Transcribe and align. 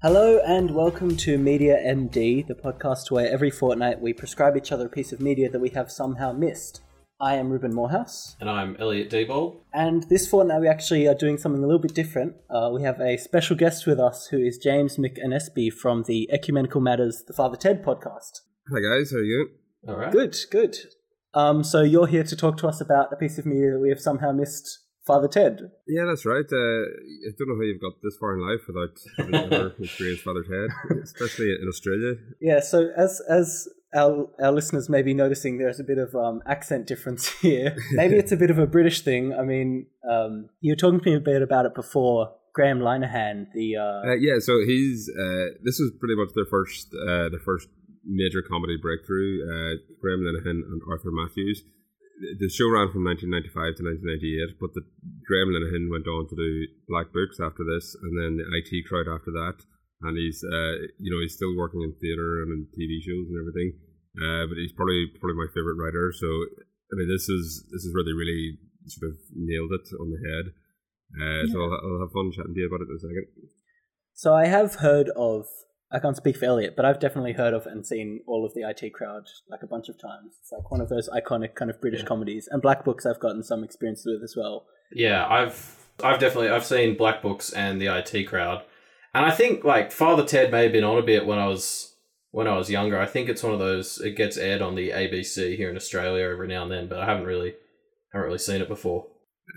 Hello 0.00 0.38
and 0.46 0.70
welcome 0.74 1.16
to 1.16 1.38
Media 1.38 1.76
MD, 1.84 2.46
the 2.46 2.54
podcast 2.54 3.10
where 3.10 3.28
every 3.30 3.50
fortnight 3.50 4.00
we 4.00 4.12
prescribe 4.12 4.56
each 4.56 4.70
other 4.70 4.86
a 4.86 4.90
piece 4.90 5.12
of 5.12 5.20
media 5.20 5.50
that 5.50 5.60
we 5.60 5.70
have 5.70 5.90
somehow 5.90 6.32
missed. 6.32 6.82
I 7.20 7.34
am 7.34 7.50
Reuben 7.50 7.74
Morehouse, 7.74 8.36
And 8.40 8.48
I'm 8.48 8.76
Elliot 8.78 9.10
Diebold. 9.10 9.56
and 9.74 10.04
this 10.08 10.28
fortnight 10.28 10.60
we 10.60 10.68
actually 10.68 11.08
are 11.08 11.16
doing 11.16 11.36
something 11.36 11.64
a 11.64 11.66
little 11.66 11.80
bit 11.82 11.94
different. 11.94 12.34
Uh, 12.48 12.70
we 12.72 12.82
have 12.82 13.00
a 13.00 13.16
special 13.16 13.56
guest 13.56 13.86
with 13.88 13.98
us 13.98 14.28
who 14.28 14.38
is 14.38 14.56
James 14.58 14.98
McAnespy 14.98 15.72
from 15.72 16.04
the 16.04 16.30
Ecumenical 16.32 16.80
Matters, 16.80 17.24
the 17.26 17.32
Father 17.32 17.56
Ted 17.56 17.84
podcast. 17.84 18.42
Hi 18.72 18.80
guys, 18.80 19.10
how 19.10 19.16
are 19.18 19.22
you? 19.24 19.48
All 19.88 19.96
right. 19.96 20.12
Good, 20.12 20.36
good. 20.52 20.76
Um, 21.34 21.64
so 21.64 21.82
you're 21.82 22.06
here 22.06 22.24
to 22.24 22.36
talk 22.36 22.56
to 22.58 22.68
us 22.68 22.80
about 22.80 23.12
a 23.12 23.16
piece 23.16 23.36
of 23.36 23.46
media 23.46 23.72
that 23.72 23.80
we 23.80 23.88
have 23.88 24.00
somehow 24.00 24.30
missed, 24.30 24.78
Father 25.08 25.26
Ted. 25.26 25.70
Yeah, 25.88 26.04
that's 26.06 26.26
right. 26.26 26.44
Uh, 26.44 26.82
I 27.26 27.30
don't 27.36 27.48
know 27.48 27.56
how 27.56 27.62
you've 27.62 27.80
got 27.80 27.94
this 28.02 28.16
far 28.20 28.34
in 28.36 28.42
life 28.48 28.62
without 28.68 28.94
having 29.16 29.34
ever 29.52 29.74
experienced 29.80 30.22
Father 30.22 30.44
Ted, 30.44 30.68
especially 31.02 31.48
in 31.60 31.66
Australia. 31.66 32.12
Yeah, 32.40 32.60
so 32.60 32.90
as 32.96 33.20
as 33.28 33.68
our 33.96 34.28
our 34.44 34.52
listeners 34.52 34.88
may 34.88 35.02
be 35.02 35.14
noticing, 35.14 35.58
there's 35.58 35.80
a 35.80 35.84
bit 35.84 35.98
of 35.98 36.14
um, 36.14 36.42
accent 36.46 36.86
difference 36.86 37.28
here. 37.40 37.74
Maybe 37.92 38.16
it's 38.16 38.32
a 38.32 38.36
bit 38.36 38.50
of 38.50 38.58
a 38.58 38.66
British 38.66 39.00
thing. 39.00 39.32
I 39.34 39.42
mean, 39.42 39.86
um, 40.08 40.50
you 40.60 40.72
were 40.72 40.76
talking 40.76 41.00
to 41.00 41.10
me 41.10 41.16
a 41.16 41.20
bit 41.20 41.42
about 41.42 41.64
it 41.66 41.74
before. 41.74 42.34
Graham 42.54 42.80
Linehan, 42.80 43.46
the 43.54 43.76
uh, 43.76 44.10
Uh, 44.10 44.14
yeah, 44.14 44.38
so 44.40 44.60
he's 44.66 45.08
uh, 45.08 45.46
this 45.64 45.78
was 45.78 45.92
pretty 46.00 46.16
much 46.16 46.30
their 46.34 46.48
first 46.50 46.88
uh, 46.92 47.28
their 47.32 47.44
first 47.44 47.68
major 48.04 48.42
comedy 48.42 48.76
breakthrough. 48.80 49.32
Uh, 49.44 49.72
Graham 50.00 50.20
Linehan 50.20 50.58
and 50.68 50.80
Arthur 50.90 51.12
Matthews. 51.12 51.62
The 52.18 52.50
show 52.50 52.66
ran 52.66 52.90
from 52.90 53.06
1995 53.06 53.78
to 53.78 53.82
1998, 53.86 54.58
but 54.58 54.74
the 54.74 54.82
Graham 55.22 55.54
Linehan 55.54 55.86
went 55.86 56.10
on 56.10 56.26
to 56.26 56.34
do 56.34 56.66
Black 56.90 57.14
Books 57.14 57.38
after 57.38 57.62
this, 57.62 57.94
and 57.94 58.18
then 58.18 58.42
the 58.42 58.46
IT 58.58 58.86
crowd 58.90 59.06
after 59.06 59.30
that. 59.30 59.62
And 60.02 60.18
he's 60.18 60.42
uh, 60.42 60.90
you 60.98 61.10
know 61.10 61.22
he's 61.22 61.34
still 61.34 61.54
working 61.54 61.82
in 61.82 61.94
theatre 61.98 62.42
and 62.42 62.50
in 62.54 62.60
TV 62.74 62.98
shows 63.02 63.26
and 63.30 63.38
everything. 63.38 63.70
Uh, 64.18 64.46
but 64.50 64.58
he's 64.58 64.74
probably 64.74 65.10
probably 65.18 65.38
my 65.38 65.50
favorite 65.54 65.78
writer. 65.78 66.10
So 66.14 66.26
I 66.90 66.94
mean, 66.98 67.08
this 67.10 67.28
is 67.28 67.66
this 67.70 67.82
is 67.86 67.94
where 67.94 68.06
they 68.06 68.14
really 68.14 68.58
sort 68.86 69.10
of 69.10 69.16
nailed 69.34 69.72
it 69.74 69.86
on 69.98 70.10
the 70.10 70.22
head. 70.22 70.46
Uh, 71.18 71.44
So 71.50 71.56
I'll, 71.62 71.74
I'll 71.74 72.02
have 72.02 72.12
fun 72.12 72.30
chatting 72.34 72.54
to 72.54 72.60
you 72.60 72.66
about 72.66 72.82
it 72.82 72.90
in 72.90 72.96
a 72.96 73.02
second. 73.02 73.26
So 74.14 74.34
I 74.34 74.46
have 74.46 74.76
heard 74.76 75.10
of. 75.14 75.46
I 75.90 75.98
can't 76.00 76.16
speak 76.16 76.36
for 76.36 76.44
Elliot, 76.44 76.74
but 76.76 76.84
I've 76.84 77.00
definitely 77.00 77.32
heard 77.32 77.54
of 77.54 77.66
and 77.66 77.86
seen 77.86 78.20
all 78.26 78.44
of 78.44 78.52
the 78.54 78.60
IT 78.68 78.92
crowd 78.92 79.26
like 79.50 79.62
a 79.62 79.66
bunch 79.66 79.88
of 79.88 79.98
times. 79.98 80.34
It's 80.40 80.52
like 80.52 80.70
one 80.70 80.80
of 80.82 80.88
those 80.90 81.08
iconic 81.08 81.54
kind 81.54 81.70
of 81.70 81.80
British 81.80 82.00
Yeah. 82.00 82.06
comedies, 82.06 82.48
and 82.50 82.60
Black 82.60 82.84
Books 82.84 83.06
I've 83.06 83.20
gotten 83.20 83.42
some 83.42 83.64
experience 83.64 84.04
with 84.04 84.22
as 84.22 84.34
well. 84.36 84.66
Yeah, 84.92 85.26
I've 85.26 85.76
I've 86.02 86.20
definitely 86.20 86.50
I've 86.50 86.64
seen 86.66 86.96
Black 86.96 87.22
Books 87.22 87.52
and 87.52 87.80
the 87.80 87.86
IT 87.86 88.26
crowd, 88.28 88.64
and 89.14 89.24
I 89.24 89.30
think 89.30 89.64
like 89.64 89.90
Father 89.90 90.24
Ted 90.24 90.50
may 90.52 90.64
have 90.64 90.72
been 90.72 90.84
on 90.84 90.98
a 90.98 91.02
bit 91.02 91.26
when 91.26 91.38
I 91.38 91.46
was 91.46 91.94
when 92.30 92.46
I 92.46 92.56
was 92.58 92.70
younger. 92.70 92.98
I 93.00 93.06
think 93.06 93.28
it's 93.30 93.42
one 93.42 93.54
of 93.54 93.58
those. 93.58 93.98
It 93.98 94.14
gets 94.16 94.36
aired 94.36 94.60
on 94.60 94.74
the 94.74 94.90
ABC 94.90 95.56
here 95.56 95.70
in 95.70 95.76
Australia 95.76 96.26
every 96.28 96.48
now 96.48 96.62
and 96.64 96.70
then, 96.72 96.88
but 96.88 96.98
I 97.00 97.06
haven't 97.06 97.24
really 97.24 97.54
haven't 98.12 98.26
really 98.26 98.38
seen 98.38 98.60
it 98.60 98.68
before. 98.68 99.06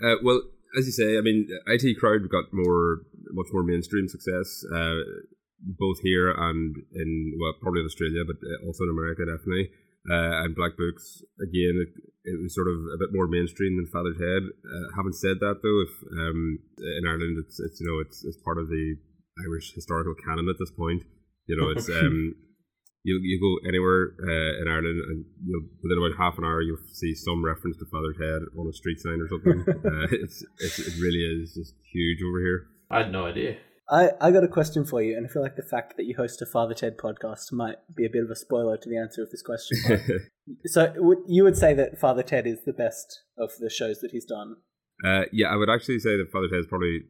Uh, 0.02 0.14
well, 0.22 0.40
as 0.78 0.86
you 0.86 0.92
say, 0.92 1.18
I 1.18 1.20
mean, 1.20 1.46
IT 1.66 1.98
Crowd 1.98 2.28
got 2.30 2.44
more, 2.52 3.02
much 3.32 3.48
more 3.52 3.62
mainstream 3.62 4.08
success, 4.08 4.64
uh, 4.74 5.00
both 5.62 6.00
here 6.02 6.30
and 6.30 6.74
in, 6.94 7.38
well, 7.38 7.54
probably 7.60 7.80
in 7.80 7.86
Australia, 7.86 8.22
but 8.26 8.36
uh, 8.42 8.66
also 8.66 8.84
in 8.84 8.90
America, 8.90 9.22
definitely. 9.26 9.70
Uh, 10.10 10.42
and 10.42 10.58
Black 10.58 10.74
Books, 10.76 11.22
again, 11.38 11.78
it, 11.78 11.94
it 12.26 12.36
was 12.42 12.54
sort 12.54 12.66
of 12.66 12.74
a 12.90 12.98
bit 12.98 13.14
more 13.14 13.30
mainstream 13.30 13.78
than 13.78 13.86
Father 13.86 14.10
Ted. 14.10 14.42
Uh, 14.66 14.86
having 14.98 15.14
said 15.14 15.38
that, 15.38 15.62
though, 15.62 15.80
if 15.86 15.94
um, 16.18 16.58
in 16.98 17.06
Ireland, 17.06 17.38
it's, 17.38 17.60
it's 17.60 17.78
you 17.78 17.86
know, 17.86 18.02
it's, 18.02 18.24
it's 18.26 18.38
part 18.42 18.58
of 18.58 18.66
the 18.66 18.98
Irish 19.46 19.72
historical 19.74 20.14
canon 20.18 20.48
at 20.48 20.58
this 20.58 20.70
point. 20.74 21.02
You 21.46 21.56
know, 21.56 21.70
it's 21.70 21.88
um, 22.02 22.34
you 23.04 23.18
you 23.22 23.38
go 23.40 23.68
anywhere 23.68 24.14
uh, 24.22 24.62
in 24.62 24.68
Ireland, 24.68 25.00
and 25.08 25.24
you'll 25.44 25.66
within 25.82 25.98
about 25.98 26.18
half 26.18 26.38
an 26.38 26.44
hour 26.44 26.62
you'll 26.62 26.82
see 26.92 27.14
some 27.14 27.44
reference 27.44 27.76
to 27.78 27.86
Father 27.90 28.12
Ted 28.12 28.42
on 28.58 28.68
a 28.68 28.72
street 28.72 29.00
sign 29.00 29.20
or 29.20 29.28
something. 29.28 29.64
uh, 29.68 30.06
it's, 30.10 30.44
it's 30.58 30.78
it 30.78 30.94
really 31.00 31.22
is 31.22 31.54
just 31.54 31.74
huge 31.92 32.22
over 32.22 32.40
here. 32.40 32.66
I 32.90 32.98
had 33.02 33.12
no 33.12 33.26
idea. 33.26 33.56
I, 33.92 34.08
I 34.22 34.30
got 34.30 34.42
a 34.42 34.48
question 34.48 34.86
for 34.86 35.02
you, 35.02 35.18
and 35.18 35.26
I 35.26 35.28
feel 35.28 35.42
like 35.42 35.56
the 35.56 35.62
fact 35.62 35.98
that 35.98 36.06
you 36.06 36.16
host 36.16 36.40
a 36.40 36.46
Father 36.46 36.72
Ted 36.72 36.96
podcast 36.96 37.52
might 37.52 37.76
be 37.94 38.06
a 38.06 38.10
bit 38.10 38.24
of 38.24 38.30
a 38.30 38.36
spoiler 38.36 38.78
to 38.78 38.88
the 38.88 38.96
answer 38.96 39.22
of 39.22 39.30
this 39.30 39.42
question. 39.42 39.76
so, 40.64 40.94
would, 40.96 41.18
you 41.26 41.44
would 41.44 41.58
say 41.58 41.74
that 41.74 42.00
Father 42.00 42.22
Ted 42.22 42.46
is 42.46 42.64
the 42.64 42.72
best 42.72 43.20
of 43.36 43.50
the 43.60 43.68
shows 43.68 44.00
that 44.00 44.12
he's 44.12 44.24
done? 44.24 44.56
uh, 45.04 45.24
yeah, 45.30 45.48
I 45.48 45.56
would 45.56 45.68
actually 45.68 45.98
say 45.98 46.16
that 46.16 46.30
Father 46.32 46.48
Ted 46.48 46.60
is 46.60 46.66
probably 46.66 47.02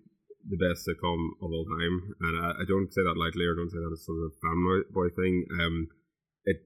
the 0.48 0.56
best 0.56 0.82
sitcom 0.82 1.38
of 1.38 1.52
all 1.52 1.66
time, 1.70 2.14
and 2.20 2.44
I, 2.44 2.50
I 2.50 2.64
don't 2.66 2.92
say 2.92 3.02
that 3.02 3.14
lightly, 3.14 3.44
or 3.44 3.54
don't 3.54 3.70
say 3.70 3.78
that 3.78 3.92
as 3.92 4.04
sort 4.04 4.18
of 4.18 4.32
a 4.32 4.36
fanboy 4.42 5.14
thing. 5.14 5.46
Um, 5.60 5.86
it 6.44 6.56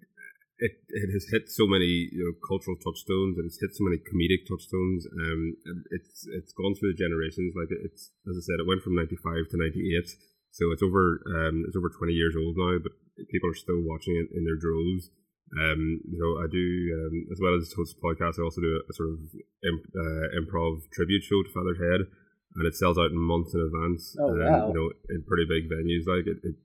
it 0.59 0.73
it 0.89 1.09
has 1.13 1.29
hit 1.29 1.49
so 1.53 1.67
many 1.67 2.09
you 2.13 2.25
know 2.25 2.35
cultural 2.41 2.77
touchstones, 2.81 3.37
and 3.37 3.45
it's 3.47 3.61
hit 3.61 3.77
so 3.77 3.85
many 3.85 4.01
comedic 4.01 4.49
touchstones. 4.49 5.05
Um, 5.07 5.57
and 5.67 5.85
it's 5.91 6.27
it's 6.33 6.53
gone 6.53 6.75
through 6.75 6.93
the 6.93 7.03
generations. 7.03 7.53
Like 7.53 7.69
it's 7.71 8.13
as 8.25 8.37
I 8.37 8.43
said, 8.43 8.61
it 8.61 8.69
went 8.69 8.83
from 8.83 8.97
ninety 8.97 9.17
five 9.21 9.49
to 9.53 9.57
ninety 9.61 9.93
eight, 9.93 10.09
so 10.51 10.73
it's 10.73 10.83
over 10.83 11.21
um 11.29 11.65
it's 11.69 11.77
over 11.77 11.93
twenty 11.93 12.17
years 12.17 12.37
old 12.37 12.57
now, 12.57 12.81
but 12.81 12.97
people 13.29 13.51
are 13.51 13.59
still 13.59 13.81
watching 13.85 14.17
it 14.17 14.33
in 14.33 14.45
their 14.45 14.57
droves. 14.57 15.13
Um, 15.55 16.03
you 16.11 16.19
know, 16.19 16.43
I 16.43 16.51
do 16.51 16.67
um, 16.99 17.29
as 17.31 17.39
well 17.39 17.55
as 17.55 17.71
host 17.77 17.95
a 17.95 18.01
podcast. 18.03 18.41
I 18.41 18.43
also 18.43 18.61
do 18.61 18.83
a, 18.83 18.93
sort 18.93 19.15
of 19.15 19.21
imp, 19.63 19.83
uh, 19.95 20.27
improv 20.35 20.83
tribute 20.91 21.23
show 21.23 21.39
to 21.39 21.55
Father 21.55 21.75
Ted, 21.79 22.11
and 22.57 22.67
it 22.67 22.75
sells 22.75 22.99
out 22.99 23.15
in 23.15 23.19
months 23.19 23.55
in 23.55 23.61
advance. 23.61 24.17
Oh, 24.19 24.35
um, 24.35 24.43
wow. 24.43 24.69
You 24.69 24.75
know, 24.75 24.91
in 25.09 25.23
pretty 25.23 25.47
big 25.47 25.71
venues 25.71 26.03
like 26.11 26.27
it. 26.27 26.43
it 26.43 26.57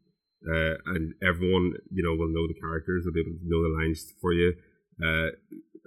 uh, 0.48 0.76
and 0.96 1.14
everyone 1.22 1.74
you 1.92 2.04
know 2.04 2.16
will 2.16 2.32
know 2.34 2.48
the 2.48 2.60
characters. 2.60 3.04
They'll 3.04 3.14
be 3.14 3.22
able 3.22 3.38
to 3.38 3.46
know 3.50 3.62
the 3.64 3.76
lines 3.78 4.14
for 4.22 4.34
you. 4.34 4.54
Uh, 5.02 5.30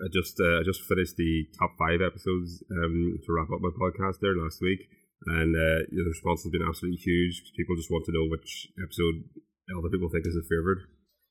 I 0.02 0.06
just 0.12 0.38
uh, 0.40 0.60
I 0.60 0.62
just 0.64 0.82
finished 0.82 1.16
the 1.16 1.46
top 1.58 1.76
five 1.78 2.00
episodes 2.02 2.62
um, 2.70 3.18
to 3.22 3.28
wrap 3.32 3.50
up 3.54 3.60
my 3.62 3.70
podcast 3.78 4.18
there 4.20 4.34
last 4.36 4.60
week, 4.60 4.80
and 5.26 5.54
uh, 5.54 5.86
the 5.90 6.04
response 6.06 6.42
has 6.42 6.50
been 6.50 6.66
absolutely 6.66 6.98
huge. 6.98 7.42
People 7.56 7.76
just 7.76 7.90
want 7.90 8.04
to 8.06 8.12
know 8.12 8.26
which 8.26 8.68
episode 8.82 9.22
other 9.78 9.88
people 9.88 10.08
think 10.10 10.26
is 10.26 10.34
their 10.34 10.42
favorite. 10.50 10.82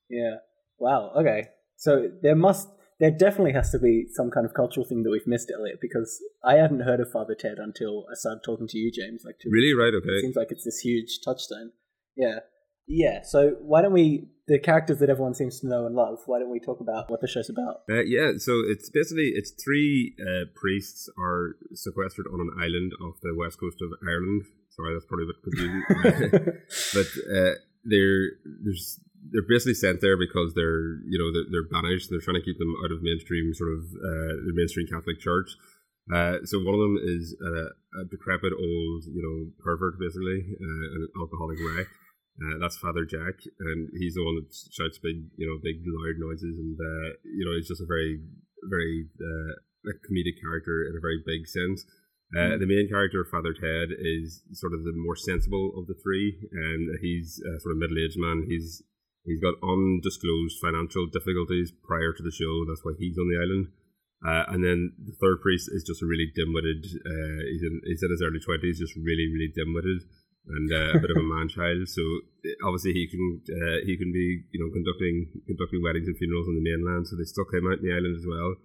Yeah. 0.08 0.36
Wow. 0.78 1.12
Okay. 1.16 1.48
So 1.76 2.10
there 2.22 2.34
must, 2.34 2.68
there 3.00 3.10
definitely 3.10 3.52
has 3.52 3.70
to 3.72 3.78
be 3.78 4.06
some 4.12 4.30
kind 4.30 4.44
of 4.46 4.54
cultural 4.54 4.84
thing 4.86 5.02
that 5.02 5.10
we've 5.10 5.26
missed, 5.26 5.52
Elliot, 5.54 5.78
because 5.80 6.18
I 6.44 6.54
hadn't 6.54 6.80
heard 6.80 7.00
of 7.00 7.10
Father 7.12 7.34
Ted 7.38 7.58
until 7.58 8.06
I 8.10 8.14
started 8.14 8.40
talking 8.44 8.66
to 8.68 8.78
you, 8.78 8.90
James. 8.90 9.22
Like 9.24 9.36
Really, 9.46 9.72
right? 9.74 9.88
ago. 9.94 9.98
It 9.98 10.10
Okay. 10.10 10.20
seems 10.22 10.36
like 10.36 10.48
it's 10.50 10.64
this 10.64 10.80
huge 10.80 11.20
touchstone. 11.24 11.72
Yeah. 12.16 12.40
Yeah. 12.86 13.22
So 13.22 13.56
why 13.60 13.82
don't 13.82 13.92
we, 13.92 14.28
the 14.46 14.58
characters 14.58 14.98
that 14.98 15.08
everyone 15.08 15.34
seems 15.34 15.60
to 15.60 15.68
know 15.68 15.86
and 15.86 15.94
love, 15.94 16.18
why 16.26 16.38
don't 16.38 16.50
we 16.50 16.60
talk 16.60 16.80
about 16.80 17.10
what 17.10 17.20
the 17.20 17.28
show's 17.28 17.48
about? 17.48 17.82
Uh, 17.90 18.02
yeah, 18.02 18.32
so 18.36 18.60
it's 18.66 18.90
basically 18.90 19.32
it's 19.34 19.52
three 19.62 20.14
uh, 20.20 20.44
priests 20.54 21.08
are 21.18 21.56
sequestered 21.72 22.26
on 22.32 22.40
an 22.40 22.50
island 22.60 22.92
off 23.02 23.16
the 23.22 23.34
west 23.34 23.58
coast 23.58 23.78
of 23.80 23.90
Ireland. 24.06 24.44
Sorry, 24.70 24.92
that's 24.92 25.06
probably 25.06 25.24
a 25.24 25.32
bit 25.32 25.42
confusing, 25.42 25.82
but 26.92 27.08
uh, 27.30 27.54
they're 27.84 28.36
there's 28.64 29.00
they're 29.30 29.48
basically 29.48 29.74
sent 29.74 30.00
there 30.00 30.18
because 30.18 30.52
they're 30.54 31.00
you 31.08 31.16
know 31.16 31.32
they're, 31.32 31.48
they're 31.50 31.70
banished. 31.70 32.10
They're 32.10 32.20
trying 32.20 32.40
to 32.40 32.44
keep 32.44 32.58
them 32.58 32.74
out 32.84 32.92
of 32.92 33.00
mainstream 33.00 33.54
sort 33.54 33.72
of 33.72 33.80
uh, 33.80 34.44
the 34.44 34.52
mainstream 34.52 34.86
Catholic 34.86 35.20
Church. 35.20 35.56
Uh, 36.12 36.44
so 36.44 36.60
one 36.60 36.74
of 36.74 36.80
them 36.84 36.98
is 37.00 37.32
a, 37.40 37.72
a 38.00 38.04
decrepit 38.10 38.52
old 38.52 39.04
you 39.08 39.24
know 39.24 39.48
pervert 39.64 39.96
basically, 39.98 40.44
uh, 40.60 40.86
an 41.00 41.08
alcoholic 41.16 41.56
wreck. 41.64 41.86
Uh, 42.34 42.58
that's 42.58 42.76
Father 42.82 43.06
Jack, 43.06 43.46
and 43.62 43.88
he's 43.94 44.18
the 44.18 44.26
one 44.26 44.34
that 44.42 44.50
shouts 44.50 44.98
big, 44.98 45.30
you 45.38 45.46
know, 45.46 45.62
big 45.62 45.86
loud 45.86 46.18
noises, 46.18 46.58
and 46.58 46.74
uh, 46.74 47.08
you 47.22 47.46
know, 47.46 47.54
he's 47.54 47.70
just 47.70 47.84
a 47.84 47.86
very, 47.86 48.18
very 48.66 49.06
uh, 49.22 49.54
like 49.86 50.02
comedic 50.02 50.42
character 50.42 50.82
in 50.82 50.98
a 50.98 51.04
very 51.04 51.22
big 51.22 51.46
sense. 51.46 51.86
Uh, 52.34 52.58
the 52.58 52.66
main 52.66 52.90
character, 52.90 53.22
Father 53.22 53.54
Ted, 53.54 53.94
is 53.94 54.42
sort 54.50 54.74
of 54.74 54.82
the 54.82 54.90
more 54.98 55.14
sensible 55.14 55.78
of 55.78 55.86
the 55.86 55.94
three, 56.02 56.34
and 56.50 56.98
he's 56.98 57.38
a 57.38 57.60
sort 57.62 57.78
of 57.78 57.78
middle-aged 57.78 58.18
man. 58.18 58.50
He's 58.50 58.82
he's 59.22 59.38
got 59.38 59.62
undisclosed 59.62 60.58
financial 60.58 61.06
difficulties 61.06 61.70
prior 61.86 62.10
to 62.10 62.22
the 62.26 62.34
show. 62.34 62.66
That's 62.66 62.82
why 62.82 62.98
he's 62.98 63.14
on 63.14 63.30
the 63.30 63.38
island. 63.38 63.66
Uh, 64.26 64.44
and 64.50 64.64
then 64.64 64.90
the 64.98 65.14
third 65.22 65.38
priest 65.38 65.70
is 65.70 65.86
just 65.86 66.02
a 66.02 66.10
really 66.10 66.26
dim-witted. 66.34 66.82
Uh, 66.82 67.46
he's 67.46 67.62
in 67.62 67.78
he's 67.86 68.02
in 68.02 68.10
his 68.10 68.24
early 68.26 68.42
twenties, 68.42 68.82
just 68.82 68.98
really, 68.98 69.30
really 69.30 69.54
dim-witted 69.54 70.02
and 70.48 70.68
uh, 70.72 70.98
a 70.98 71.00
bit 71.00 71.10
of 71.10 71.16
a 71.16 71.24
man 71.24 71.48
child. 71.48 71.88
So 71.88 72.02
uh, 72.02 72.68
obviously 72.68 72.92
he 72.92 73.08
can 73.08 73.40
uh, 73.48 73.80
he 73.84 73.96
can 73.96 74.12
be 74.12 74.44
you 74.52 74.60
know 74.60 74.70
conducting 74.72 75.30
conducting 75.46 75.82
weddings 75.82 76.08
and 76.08 76.16
funerals 76.16 76.48
on 76.48 76.56
the 76.56 76.64
mainland. 76.64 77.08
So 77.08 77.16
they 77.16 77.24
stuck 77.24 77.52
him 77.52 77.66
out 77.66 77.80
in 77.80 77.86
the 77.88 77.96
island 77.96 78.16
as 78.16 78.26
well. 78.28 78.56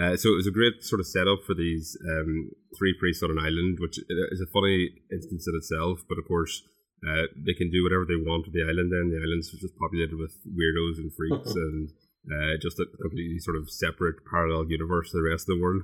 Uh, 0.00 0.16
so 0.16 0.32
it 0.32 0.40
was 0.40 0.48
a 0.48 0.56
great 0.56 0.80
sort 0.80 1.00
of 1.00 1.06
setup 1.06 1.44
for 1.44 1.52
these 1.52 1.96
um, 2.08 2.48
three 2.78 2.96
priests 2.98 3.22
on 3.22 3.30
an 3.30 3.38
island, 3.38 3.76
which 3.78 4.00
is 4.00 4.40
a 4.40 4.48
funny 4.48 4.88
instance 5.12 5.44
in 5.46 5.54
itself. 5.56 6.00
But 6.08 6.16
of 6.16 6.24
course, 6.24 6.64
uh, 7.04 7.28
they 7.36 7.52
can 7.52 7.70
do 7.70 7.84
whatever 7.84 8.08
they 8.08 8.16
want 8.16 8.48
with 8.48 8.56
the 8.56 8.64
island. 8.64 8.88
Then 8.88 9.12
the 9.12 9.20
island's 9.20 9.52
were 9.52 9.60
just 9.60 9.76
populated 9.76 10.16
with 10.16 10.32
weirdos 10.48 10.96
and 10.96 11.12
freaks, 11.12 11.52
and 11.56 11.92
uh, 12.28 12.56
just 12.60 12.80
a 12.80 12.86
completely 13.00 13.38
sort 13.38 13.56
of 13.56 13.68
separate 13.68 14.24
parallel 14.24 14.64
universe 14.68 15.10
to 15.10 15.20
the 15.20 15.28
rest 15.28 15.48
of 15.48 15.56
the 15.56 15.62
world. 15.62 15.82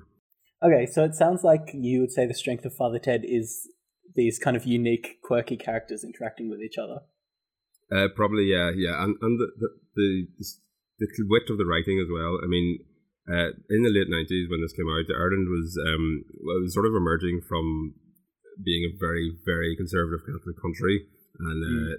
Okay, 0.62 0.86
so 0.86 1.04
it 1.04 1.14
sounds 1.14 1.44
like 1.44 1.70
you 1.72 2.00
would 2.00 2.10
say 2.10 2.26
the 2.26 2.34
strength 2.34 2.64
of 2.64 2.74
Father 2.74 2.98
Ted 2.98 3.22
is 3.24 3.68
these 4.14 4.38
kind 4.38 4.56
of 4.56 4.66
unique, 4.66 5.20
quirky 5.22 5.56
characters 5.56 6.04
interacting 6.04 6.50
with 6.50 6.60
each 6.60 6.78
other. 6.78 7.00
Uh, 7.90 8.08
probably, 8.14 8.44
yeah, 8.44 8.70
yeah, 8.74 9.02
and 9.02 9.16
and 9.22 9.38
the 9.38 9.48
the, 9.58 9.68
the 10.36 10.44
the 10.98 11.08
wit 11.28 11.48
of 11.48 11.58
the 11.58 11.64
writing 11.64 12.00
as 12.00 12.08
well. 12.12 12.38
I 12.42 12.46
mean, 12.46 12.84
uh, 13.30 13.56
in 13.70 13.82
the 13.82 13.92
late 13.92 14.10
nineties 14.10 14.48
when 14.50 14.60
this 14.60 14.76
came 14.76 14.88
out, 14.88 15.08
Ireland 15.08 15.48
was 15.48 15.78
um 15.80 16.24
was 16.40 16.74
sort 16.74 16.86
of 16.86 16.94
emerging 16.94 17.42
from 17.48 17.94
being 18.62 18.84
a 18.84 18.96
very 18.98 19.32
very 19.46 19.76
conservative 19.76 20.26
Catholic 20.26 20.60
country, 20.60 21.06
and 21.40 21.64
uh, 21.64 21.96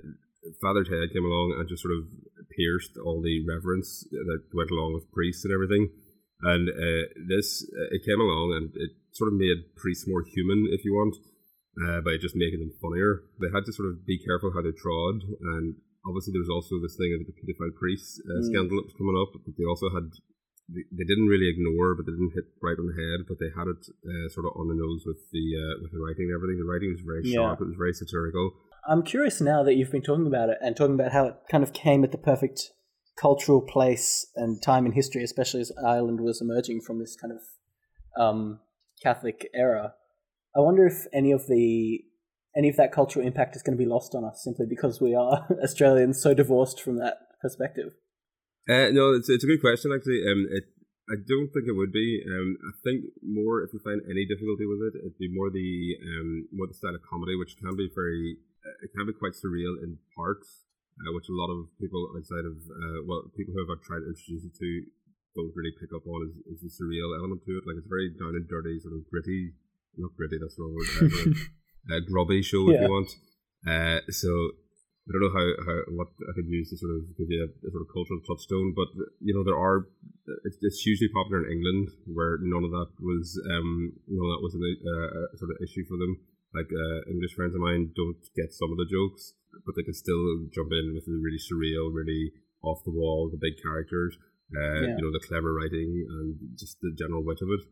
Father 0.61 0.83
Ted 0.83 1.13
came 1.13 1.25
along 1.25 1.57
and 1.57 1.67
just 1.67 1.81
sort 1.81 1.97
of 1.97 2.05
pierced 2.53 2.97
all 2.97 3.21
the 3.21 3.41
reverence 3.47 4.05
that 4.11 4.43
went 4.53 4.71
along 4.71 4.93
with 4.93 5.11
priests 5.11 5.43
and 5.45 5.53
everything. 5.53 5.89
And 6.41 6.69
uh, 6.69 7.03
this 7.27 7.65
uh, 7.65 7.95
it 7.95 8.05
came 8.05 8.21
along 8.21 8.53
and 8.55 8.71
it 8.75 8.91
sort 9.11 9.33
of 9.33 9.39
made 9.39 9.75
priests 9.75 10.07
more 10.07 10.23
human, 10.23 10.69
if 10.71 10.85
you 10.85 10.93
want 10.93 11.17
uh, 11.79 12.01
by 12.01 12.19
just 12.19 12.35
making 12.35 12.59
them 12.59 12.75
funnier. 12.81 13.23
They 13.39 13.51
had 13.53 13.65
to 13.65 13.73
sort 13.73 13.89
of 13.89 14.05
be 14.05 14.19
careful 14.19 14.51
how 14.53 14.61
they 14.61 14.75
trod, 14.75 15.23
and 15.23 15.75
obviously 16.05 16.35
there 16.35 16.43
was 16.43 16.51
also 16.51 16.79
this 16.79 16.95
thing 16.99 17.15
of 17.15 17.23
the 17.23 17.35
pedophile 17.35 17.75
priest 17.75 18.21
uh, 18.27 18.39
mm. 18.39 18.45
scandal 18.47 18.79
that 18.79 18.89
was 18.91 18.99
coming 18.99 19.17
up. 19.19 19.31
But 19.33 19.55
they 19.57 19.67
also 19.67 19.89
had 19.91 20.11
they, 20.69 20.85
they, 20.91 21.07
didn't 21.07 21.31
really 21.31 21.49
ignore, 21.49 21.95
but 21.95 22.05
they 22.05 22.13
didn't 22.13 22.35
hit 22.35 22.51
right 22.61 22.77
on 22.77 22.87
the 22.87 22.97
head. 22.97 23.25
But 23.27 23.39
they 23.39 23.51
had 23.55 23.67
it 23.67 23.81
uh, 24.05 24.27
sort 24.29 24.45
of 24.45 24.53
on 24.59 24.67
the 24.67 24.77
nose 24.77 25.03
with 25.07 25.23
the 25.31 25.45
uh, 25.55 25.75
with 25.81 25.91
the 25.95 26.01
writing 26.01 26.29
and 26.29 26.35
everything. 26.35 26.59
The 26.59 26.69
writing 26.69 26.91
was 26.93 27.03
very 27.03 27.23
sharp. 27.25 27.61
It 27.61 27.71
was 27.71 27.79
very 27.79 27.93
satirical. 27.93 28.53
I'm 28.87 29.03
curious 29.03 29.41
now 29.41 29.63
that 29.63 29.75
you've 29.75 29.91
been 29.91 30.01
talking 30.01 30.27
about 30.27 30.49
it 30.49 30.57
and 30.61 30.75
talking 30.75 30.95
about 30.95 31.11
how 31.11 31.25
it 31.27 31.35
kind 31.51 31.63
of 31.63 31.73
came 31.73 32.03
at 32.03 32.11
the 32.11 32.17
perfect 32.17 32.71
cultural 33.19 33.61
place 33.61 34.25
and 34.35 34.61
time 34.61 34.85
in 34.85 34.93
history, 34.93 35.23
especially 35.23 35.61
as 35.61 35.71
Ireland 35.85 36.21
was 36.21 36.41
emerging 36.41 36.81
from 36.81 36.99
this 36.99 37.15
kind 37.15 37.33
of 37.33 38.21
um, 38.21 38.59
Catholic 39.03 39.49
era. 39.53 39.93
I 40.55 40.61
wonder 40.61 40.87
if 40.87 41.05
any 41.13 41.31
of 41.31 41.47
the 41.47 42.03
any 42.55 42.69
of 42.69 42.77
that 42.77 42.91
cultural 42.91 43.25
impact 43.25 43.55
is 43.55 43.61
going 43.61 43.77
to 43.77 43.83
be 43.83 43.89
lost 43.89 44.15
on 44.15 44.25
us 44.25 44.41
simply 44.43 44.65
because 44.65 44.99
we 44.99 45.13
are 45.13 45.45
Australians 45.63 46.21
so 46.21 46.33
divorced 46.33 46.81
from 46.81 46.97
that 46.97 47.17
perspective. 47.41 47.93
Uh, 48.67 48.89
no, 48.89 49.13
it's, 49.13 49.29
it's 49.29 49.43
a 49.43 49.47
good 49.47 49.61
question 49.61 49.93
actually. 49.93 50.21
Um, 50.25 50.47
it, 50.49 50.65
I 51.09 51.17
don't 51.17 51.49
think 51.49 51.65
it 51.65 51.73
would 51.73 51.91
be. 51.91 52.21
Um, 52.21 52.57
I 52.69 52.73
think 52.85 53.09
more 53.25 53.65
if 53.65 53.73
we 53.73 53.81
find 53.81 54.01
any 54.05 54.29
difficulty 54.29 54.69
with 54.69 54.81
it, 54.85 54.93
it'd 55.01 55.17
be 55.17 55.29
more 55.29 55.49
the 55.49 55.97
um, 56.05 56.45
more 56.53 56.69
the 56.69 56.77
style 56.77 56.93
of 56.93 57.01
comedy, 57.01 57.33
which 57.33 57.57
can 57.57 57.73
be 57.73 57.89
very, 57.89 58.37
uh, 58.61 58.85
it 58.85 58.93
can 58.93 59.09
be 59.09 59.17
quite 59.17 59.33
surreal 59.33 59.81
in 59.81 59.97
parts, 60.13 60.69
uh, 61.01 61.09
which 61.17 61.25
a 61.25 61.33
lot 61.33 61.49
of 61.49 61.65
people 61.81 62.13
outside 62.13 62.45
of 62.45 62.61
uh, 62.61 63.01
well, 63.09 63.25
people 63.33 63.57
who 63.57 63.65
have 63.65 63.81
tried 63.81 64.05
to 64.05 64.13
introduce 64.13 64.45
it 64.45 64.53
to 64.61 64.69
don't 65.33 65.53
really 65.57 65.73
pick 65.81 65.89
up 65.89 66.05
on 66.05 66.29
is, 66.29 66.33
is 66.45 66.61
the 66.61 66.69
surreal 66.69 67.17
element 67.17 67.41
to 67.49 67.57
it. 67.57 67.65
Like 67.65 67.81
it's 67.81 67.89
very 67.89 68.13
down 68.13 68.37
and 68.37 68.45
dirty, 68.45 68.77
sort 68.77 68.93
of 68.93 69.09
gritty 69.09 69.57
not 69.99 70.15
gritty, 70.15 70.37
that's 70.39 70.55
the 70.55 70.63
wrong 70.63 70.75
word. 70.75 70.89
Uh, 70.97 71.95
uh, 71.95 71.99
grubby 72.09 72.41
show 72.41 72.69
yeah. 72.69 72.75
if 72.75 72.81
you 72.81 72.89
want. 72.89 73.11
Uh, 73.67 73.99
so 74.09 74.29
I 74.29 75.09
don't 75.11 75.25
know 75.25 75.35
how, 75.35 75.47
how 75.65 75.77
what 75.97 76.09
I 76.29 76.31
could 76.37 76.47
use 76.47 76.69
to 76.69 76.77
sort 76.77 76.95
of 76.95 77.01
give 77.17 77.27
you 77.27 77.41
a, 77.41 77.49
a 77.49 77.69
sort 77.73 77.81
of 77.81 77.89
cultural 77.89 78.21
touchstone, 78.23 78.77
but 78.77 78.93
you 79.19 79.33
know 79.33 79.43
there 79.43 79.57
are 79.57 79.89
it's, 80.45 80.57
it's, 80.61 80.85
hugely 80.85 81.09
popular 81.09 81.43
in 81.43 81.51
England 81.51 81.89
where 82.05 82.37
none 82.45 82.63
of 82.63 82.69
that 82.69 82.93
was 83.01 83.33
um 83.49 83.91
none 84.05 84.25
of 84.29 84.31
that 84.37 84.45
was 84.45 84.53
a, 84.53 84.61
a 84.61 85.37
sort 85.41 85.51
of 85.51 85.57
issue 85.65 85.83
for 85.89 85.97
them. 85.97 86.21
Like 86.53 86.69
uh, 86.69 87.09
English 87.09 87.33
friends 87.33 87.53
of 87.53 87.61
mine 87.61 87.89
don't 87.97 88.21
get 88.37 88.53
some 88.53 88.71
of 88.71 88.77
the 88.77 88.89
jokes, 88.89 89.33
but 89.65 89.73
they 89.75 89.85
can 89.85 89.97
still 89.97 90.45
jump 90.53 90.69
in 90.71 90.93
with 90.93 91.05
the 91.05 91.17
really 91.17 91.41
surreal, 91.41 91.89
really 91.89 92.33
off 92.61 92.85
the 92.85 92.93
wall, 92.93 93.29
the 93.29 93.41
big 93.41 93.57
characters, 93.61 94.17
uh, 94.53 94.81
yeah. 94.81 94.97
you 94.97 95.01
know, 95.01 95.13
the 95.13 95.25
clever 95.25 95.53
writing 95.53 96.05
and 96.09 96.37
just 96.57 96.77
the 96.81 96.93
general 96.97 97.23
wit 97.23 97.41
of 97.41 97.49
it. 97.49 97.65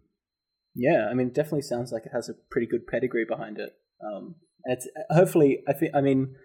Yeah, 0.78 1.08
I 1.10 1.16
mean, 1.16 1.30
definitely 1.30 1.64
sounds 1.64 1.92
like 1.92 2.06
it 2.06 2.14
has 2.14 2.30
a 2.30 2.36
pretty 2.52 2.68
good 2.68 2.86
pedigree 2.86 3.26
behind 3.26 3.58
it. 3.58 3.74
Um, 4.00 4.36
it's 4.66 4.88
hopefully, 5.10 5.64
I 5.68 5.74
think, 5.74 5.92
I 5.96 6.02
mean, 6.02 6.36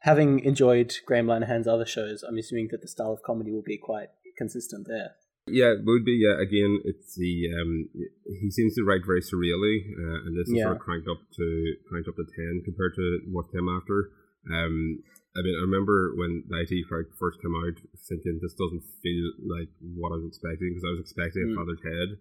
having 0.00 0.40
enjoyed 0.40 0.92
Graham 1.06 1.28
Linehan's 1.28 1.68
other 1.68 1.86
shows, 1.86 2.24
I'm 2.26 2.36
assuming 2.36 2.68
that 2.72 2.82
the 2.82 2.88
style 2.88 3.12
of 3.12 3.22
comedy 3.22 3.52
will 3.52 3.62
be 3.62 3.78
quite 3.78 4.08
consistent 4.36 4.88
there. 4.88 5.14
Yeah, 5.46 5.78
it 5.78 5.86
would 5.86 6.04
be. 6.04 6.18
Yeah, 6.18 6.42
again, 6.42 6.82
it's 6.82 7.14
the 7.14 7.46
um, 7.54 7.86
he 8.26 8.50
seems 8.50 8.74
to 8.74 8.82
write 8.82 9.06
very 9.06 9.22
surreally, 9.22 9.86
uh, 9.94 10.26
and 10.26 10.34
this 10.34 10.50
is 10.50 10.58
yeah. 10.58 10.64
sort 10.66 10.76
of 10.76 10.82
cranked 10.82 11.06
up 11.06 11.22
to 11.22 11.46
cranked 11.86 12.10
up 12.10 12.18
to 12.18 12.26
ten 12.34 12.66
compared 12.66 12.98
to 12.98 13.20
what 13.30 13.54
came 13.54 13.70
after. 13.70 14.10
Um, 14.50 15.06
I 15.38 15.46
mean, 15.46 15.54
I 15.54 15.62
remember 15.62 16.18
when 16.18 16.42
the 16.50 16.66
IT 16.66 16.90
crowd 16.90 17.06
first 17.14 17.38
came 17.38 17.54
out, 17.54 17.78
thinking 18.10 18.42
this 18.42 18.58
doesn't 18.58 18.82
feel 18.98 19.38
like 19.46 19.70
what 19.78 20.10
I 20.10 20.18
was 20.18 20.34
expecting 20.34 20.74
because 20.74 20.82
I 20.82 20.98
was 20.98 21.06
expecting 21.06 21.46
mm. 21.46 21.54
Father 21.54 21.78
Ted 21.78 22.18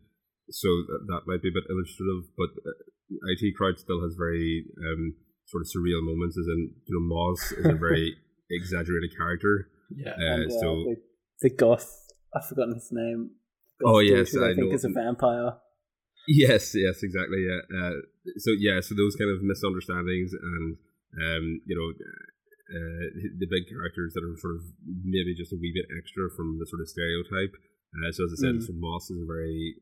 so 0.50 0.68
that 1.08 1.26
might 1.26 1.42
be 1.42 1.50
a 1.50 1.56
bit 1.56 1.70
illustrative. 1.70 2.30
But 2.38 2.50
uh, 2.66 3.32
IT 3.32 3.56
Crowd 3.58 3.80
still 3.80 4.02
has 4.02 4.16
very 4.18 4.66
um, 4.80 5.16
sort 5.46 5.62
of 5.62 5.68
surreal 5.70 6.04
moments, 6.04 6.38
as 6.38 6.48
in 6.48 6.72
you 6.86 6.94
know 6.94 7.04
Moss 7.06 7.52
is 7.52 7.66
a 7.66 7.74
very 7.74 8.18
exaggerated 8.52 9.16
character. 9.18 9.70
Yeah, 9.90 10.12
uh, 10.12 10.34
and, 10.34 10.52
uh, 10.52 10.60
so 10.60 10.68
the, 10.86 10.96
the, 11.42 11.50
goth, 11.50 11.90
I've 12.36 12.46
forgotten 12.46 12.76
his 12.76 12.90
name. 12.92 13.32
Goth 13.82 13.92
oh 13.96 14.00
yes, 14.00 14.36
I, 14.36 14.52
I 14.52 14.56
think 14.56 14.70
know. 14.70 14.76
is 14.76 14.86
a 14.86 14.90
vampire. 14.90 15.58
Yes, 16.28 16.74
yes, 16.74 17.04
exactly. 17.04 17.46
Yeah. 17.46 17.62
Uh, 17.70 18.02
so 18.38 18.52
yeah, 18.58 18.82
so 18.82 18.96
those 18.96 19.16
kind 19.16 19.30
of 19.30 19.44
misunderstandings 19.44 20.32
and 20.34 20.78
um, 21.22 21.62
you 21.66 21.76
know. 21.76 21.94
Uh, 22.66 23.14
the 23.38 23.46
big 23.46 23.70
characters 23.70 24.18
that 24.18 24.26
are 24.26 24.34
sort 24.42 24.58
of 24.58 24.66
maybe 25.06 25.38
just 25.38 25.54
a 25.54 25.60
wee 25.62 25.70
bit 25.70 25.86
extra 26.02 26.26
from 26.34 26.58
the 26.58 26.66
sort 26.66 26.82
of 26.82 26.90
stereotype. 26.90 27.54
Uh, 27.94 28.12
so 28.12 28.26
as 28.26 28.34
I 28.34 28.38
said, 28.42 28.56
mm. 28.58 28.66
so 28.66 28.74
Moss 28.74 29.06
is 29.14 29.22
a 29.22 29.28
very 29.30 29.78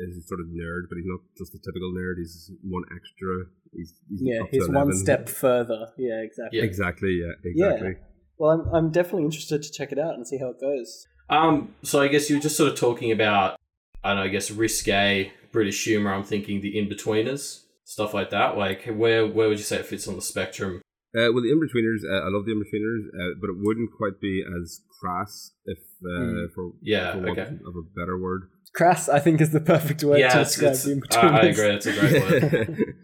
is 0.00 0.16
a 0.16 0.22
sort 0.26 0.40
of 0.40 0.46
nerd, 0.46 0.88
but 0.88 0.96
he's 0.96 1.06
not 1.06 1.20
just 1.36 1.54
a 1.54 1.58
typical 1.58 1.92
nerd. 1.92 2.18
He's 2.18 2.50
one 2.62 2.84
extra. 2.94 3.46
He's, 3.72 3.94
he's 4.08 4.20
yeah, 4.22 4.40
he's 4.50 4.68
one 4.68 4.92
step 4.94 5.28
further. 5.28 5.92
Yeah, 5.96 6.20
exactly. 6.22 6.58
Yeah. 6.58 6.64
Exactly. 6.64 7.20
Yeah, 7.22 7.50
exactly. 7.50 7.88
Yeah. 7.88 8.06
Well, 8.38 8.50
I'm 8.50 8.74
I'm 8.74 8.90
definitely 8.90 9.24
interested 9.24 9.62
to 9.62 9.70
check 9.70 9.92
it 9.92 9.98
out 9.98 10.14
and 10.14 10.26
see 10.26 10.38
how 10.38 10.50
it 10.50 10.60
goes. 10.60 11.06
Um, 11.28 11.74
so 11.82 12.00
I 12.00 12.08
guess 12.08 12.30
you 12.30 12.36
were 12.36 12.42
just 12.42 12.56
sort 12.56 12.70
of 12.70 12.78
talking 12.78 13.10
about, 13.10 13.58
I 14.04 14.10
don't 14.10 14.18
know, 14.18 14.22
I 14.24 14.28
guess 14.28 14.50
risque 14.50 15.32
British 15.52 15.84
humor. 15.84 16.12
I'm 16.12 16.22
thinking 16.24 16.60
the 16.60 16.74
Inbetweeners, 16.74 17.62
stuff 17.84 18.14
like 18.14 18.30
that. 18.30 18.56
Like, 18.56 18.84
where 18.84 19.26
where 19.26 19.48
would 19.48 19.58
you 19.58 19.64
say 19.64 19.76
it 19.76 19.86
fits 19.86 20.06
on 20.06 20.16
the 20.16 20.22
spectrum? 20.22 20.82
Uh, 21.16 21.32
well, 21.32 21.42
the 21.42 21.50
Inbetweeners, 21.50 22.04
uh, 22.04 22.26
I 22.26 22.28
love 22.28 22.44
the 22.44 22.52
Inbetweeners, 22.52 23.08
uh, 23.08 23.34
but 23.40 23.48
it 23.48 23.56
wouldn't 23.58 23.90
quite 23.96 24.20
be 24.20 24.44
as 24.62 24.82
crass, 25.00 25.52
if 25.64 25.78
mm. 26.04 26.52
for 26.54 26.72
yeah, 26.82 27.12
for 27.12 27.18
want 27.20 27.38
okay. 27.38 27.56
of 27.66 27.74
a 27.74 27.82
better 27.98 28.18
word 28.18 28.50
crass, 28.76 29.08
I 29.08 29.18
think, 29.18 29.40
is 29.40 29.50
the 29.50 29.64
perfect 29.64 30.04
word 30.04 30.20
yeah, 30.20 30.36
to 30.36 30.44
describe 30.44 30.76
the 30.76 31.00
I, 31.16 31.40
I 31.40 31.44
agree. 31.48 31.72
It's 31.80 31.88
a 31.88 31.96
great 31.96 32.20
word. 32.20 32.44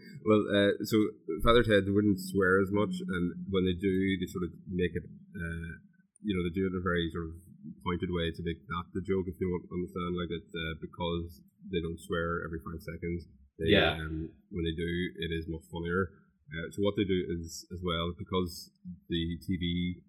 well, 0.29 0.41
uh, 0.45 0.71
so 0.85 0.95
Father 1.41 1.65
Ted 1.65 1.89
wouldn't 1.89 2.21
swear 2.21 2.61
as 2.61 2.69
much, 2.69 2.93
and 3.01 3.33
when 3.49 3.65
they 3.65 3.73
do, 3.73 3.93
they 4.21 4.29
sort 4.29 4.45
of 4.45 4.53
make 4.69 4.93
it. 4.93 5.03
Uh, 5.33 5.81
you 6.21 6.31
know, 6.37 6.45
they 6.45 6.53
do 6.53 6.69
it 6.69 6.71
in 6.71 6.79
a 6.79 6.85
very 6.85 7.09
sort 7.11 7.27
of 7.27 7.35
pointed 7.83 8.07
way 8.13 8.31
to 8.31 8.41
make 8.45 8.61
that 8.63 8.85
the 8.95 9.03
joke, 9.03 9.27
if 9.27 9.35
you 9.41 9.49
want 9.49 9.65
to 9.67 9.73
understand, 9.75 10.15
like 10.15 10.31
it, 10.31 10.45
uh, 10.55 10.79
because 10.79 11.41
they 11.67 11.81
don't 11.81 11.99
swear 11.99 12.45
every 12.45 12.61
five 12.63 12.79
seconds. 12.79 13.27
They, 13.59 13.75
yeah. 13.75 13.97
Um, 13.97 14.31
when 14.53 14.63
they 14.63 14.77
do, 14.77 14.87
it 15.19 15.35
is 15.35 15.51
much 15.51 15.65
funnier. 15.67 16.15
Uh, 16.53 16.69
so 16.71 16.85
what 16.85 16.95
they 16.95 17.03
do 17.03 17.19
is 17.33 17.65
as 17.73 17.81
well 17.81 18.13
because 18.13 18.69
the 19.09 19.39
TV, 19.41 19.99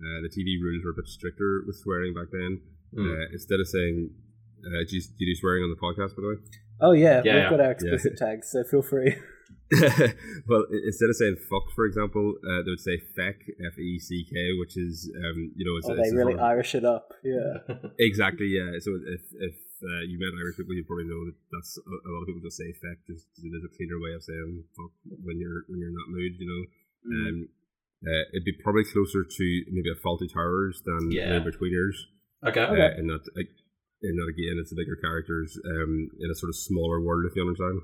uh, 0.00 0.24
the 0.24 0.32
TV 0.32 0.56
rules 0.58 0.82
were 0.82 0.96
a 0.96 0.98
bit 0.98 1.06
stricter 1.06 1.62
with 1.66 1.76
swearing 1.76 2.16
back 2.16 2.32
then. 2.32 2.64
Mm. 2.90 3.30
instead 3.30 3.62
of 3.62 3.68
saying 3.70 4.10
uh, 4.64 4.84
do, 4.88 4.96
you, 4.96 5.02
do 5.02 5.24
you 5.24 5.34
do 5.34 5.40
swearing 5.40 5.64
on 5.64 5.70
the 5.70 5.80
podcast, 5.80 6.16
by 6.16 6.22
the 6.22 6.28
way? 6.28 6.38
Oh 6.80 6.92
yeah, 6.92 7.22
yeah 7.24 7.34
we've 7.34 7.42
yeah. 7.42 7.50
got 7.50 7.60
our 7.60 7.72
explicit 7.72 8.14
yeah. 8.20 8.26
tags, 8.26 8.50
so 8.50 8.64
feel 8.64 8.82
free. 8.82 9.16
well, 10.50 10.66
instead 10.82 11.10
of 11.10 11.14
saying 11.14 11.36
"fuck," 11.48 11.70
for 11.76 11.86
example, 11.86 12.34
uh, 12.42 12.62
they 12.66 12.70
would 12.74 12.82
say 12.82 12.98
"feck," 13.14 13.38
F 13.62 13.78
E 13.78 13.98
C 14.00 14.26
K, 14.26 14.34
which 14.58 14.76
is 14.76 15.10
um, 15.14 15.52
you 15.54 15.62
know, 15.62 15.78
it's, 15.78 15.86
oh, 15.86 15.94
it's 15.94 16.10
they 16.10 16.16
really 16.16 16.34
sort 16.34 16.42
of, 16.42 16.50
Irish 16.50 16.74
it 16.74 16.84
up, 16.84 17.14
yeah. 17.22 17.62
exactly, 17.98 18.50
yeah. 18.50 18.74
So 18.82 18.98
if 18.98 19.22
if 19.38 19.54
uh, 19.78 20.02
you 20.10 20.18
met 20.18 20.34
Irish 20.42 20.56
people, 20.56 20.74
you 20.74 20.82
probably 20.82 21.06
know 21.06 21.22
that 21.22 21.38
that's 21.54 21.78
a, 21.78 21.86
a 21.86 22.10
lot 22.10 22.22
of 22.22 22.26
people 22.26 22.42
just 22.42 22.58
say 22.58 22.74
"feck." 22.82 22.98
Just 23.06 23.30
there's 23.38 23.62
a 23.62 23.70
cleaner 23.78 24.02
way 24.02 24.10
of 24.10 24.26
saying 24.26 24.64
"fuck" 24.74 24.90
when 25.22 25.38
you're 25.38 25.62
when 25.70 25.78
you're 25.78 25.94
in 25.94 25.98
that 26.02 26.10
mood, 26.10 26.34
you 26.34 26.48
know. 26.50 26.62
Mm. 27.06 27.28
Um, 27.30 27.48
uh, 28.02 28.24
it'd 28.32 28.44
be 28.44 28.56
probably 28.64 28.84
closer 28.84 29.22
to 29.22 29.44
maybe 29.70 29.90
a 29.90 29.98
Fawlty 30.02 30.32
Towers 30.32 30.82
than 30.84 31.12
yeah. 31.12 31.38
Inbetweeners. 31.38 32.10
Okay. 32.42 32.60
Uh, 32.60 32.72
okay. 32.72 32.96
And 32.96 33.10
that, 33.10 33.20
like, 33.36 33.52
in 34.02 34.16
that 34.16 34.32
again, 34.32 34.58
it's 34.60 34.70
the 34.70 34.76
bigger 34.76 34.96
characters 34.96 35.58
um, 35.64 36.10
in 36.20 36.30
a 36.30 36.34
sort 36.34 36.48
of 36.48 36.56
smaller 36.56 37.00
world, 37.00 37.24
if 37.28 37.36
you 37.36 37.42
understand. 37.42 37.80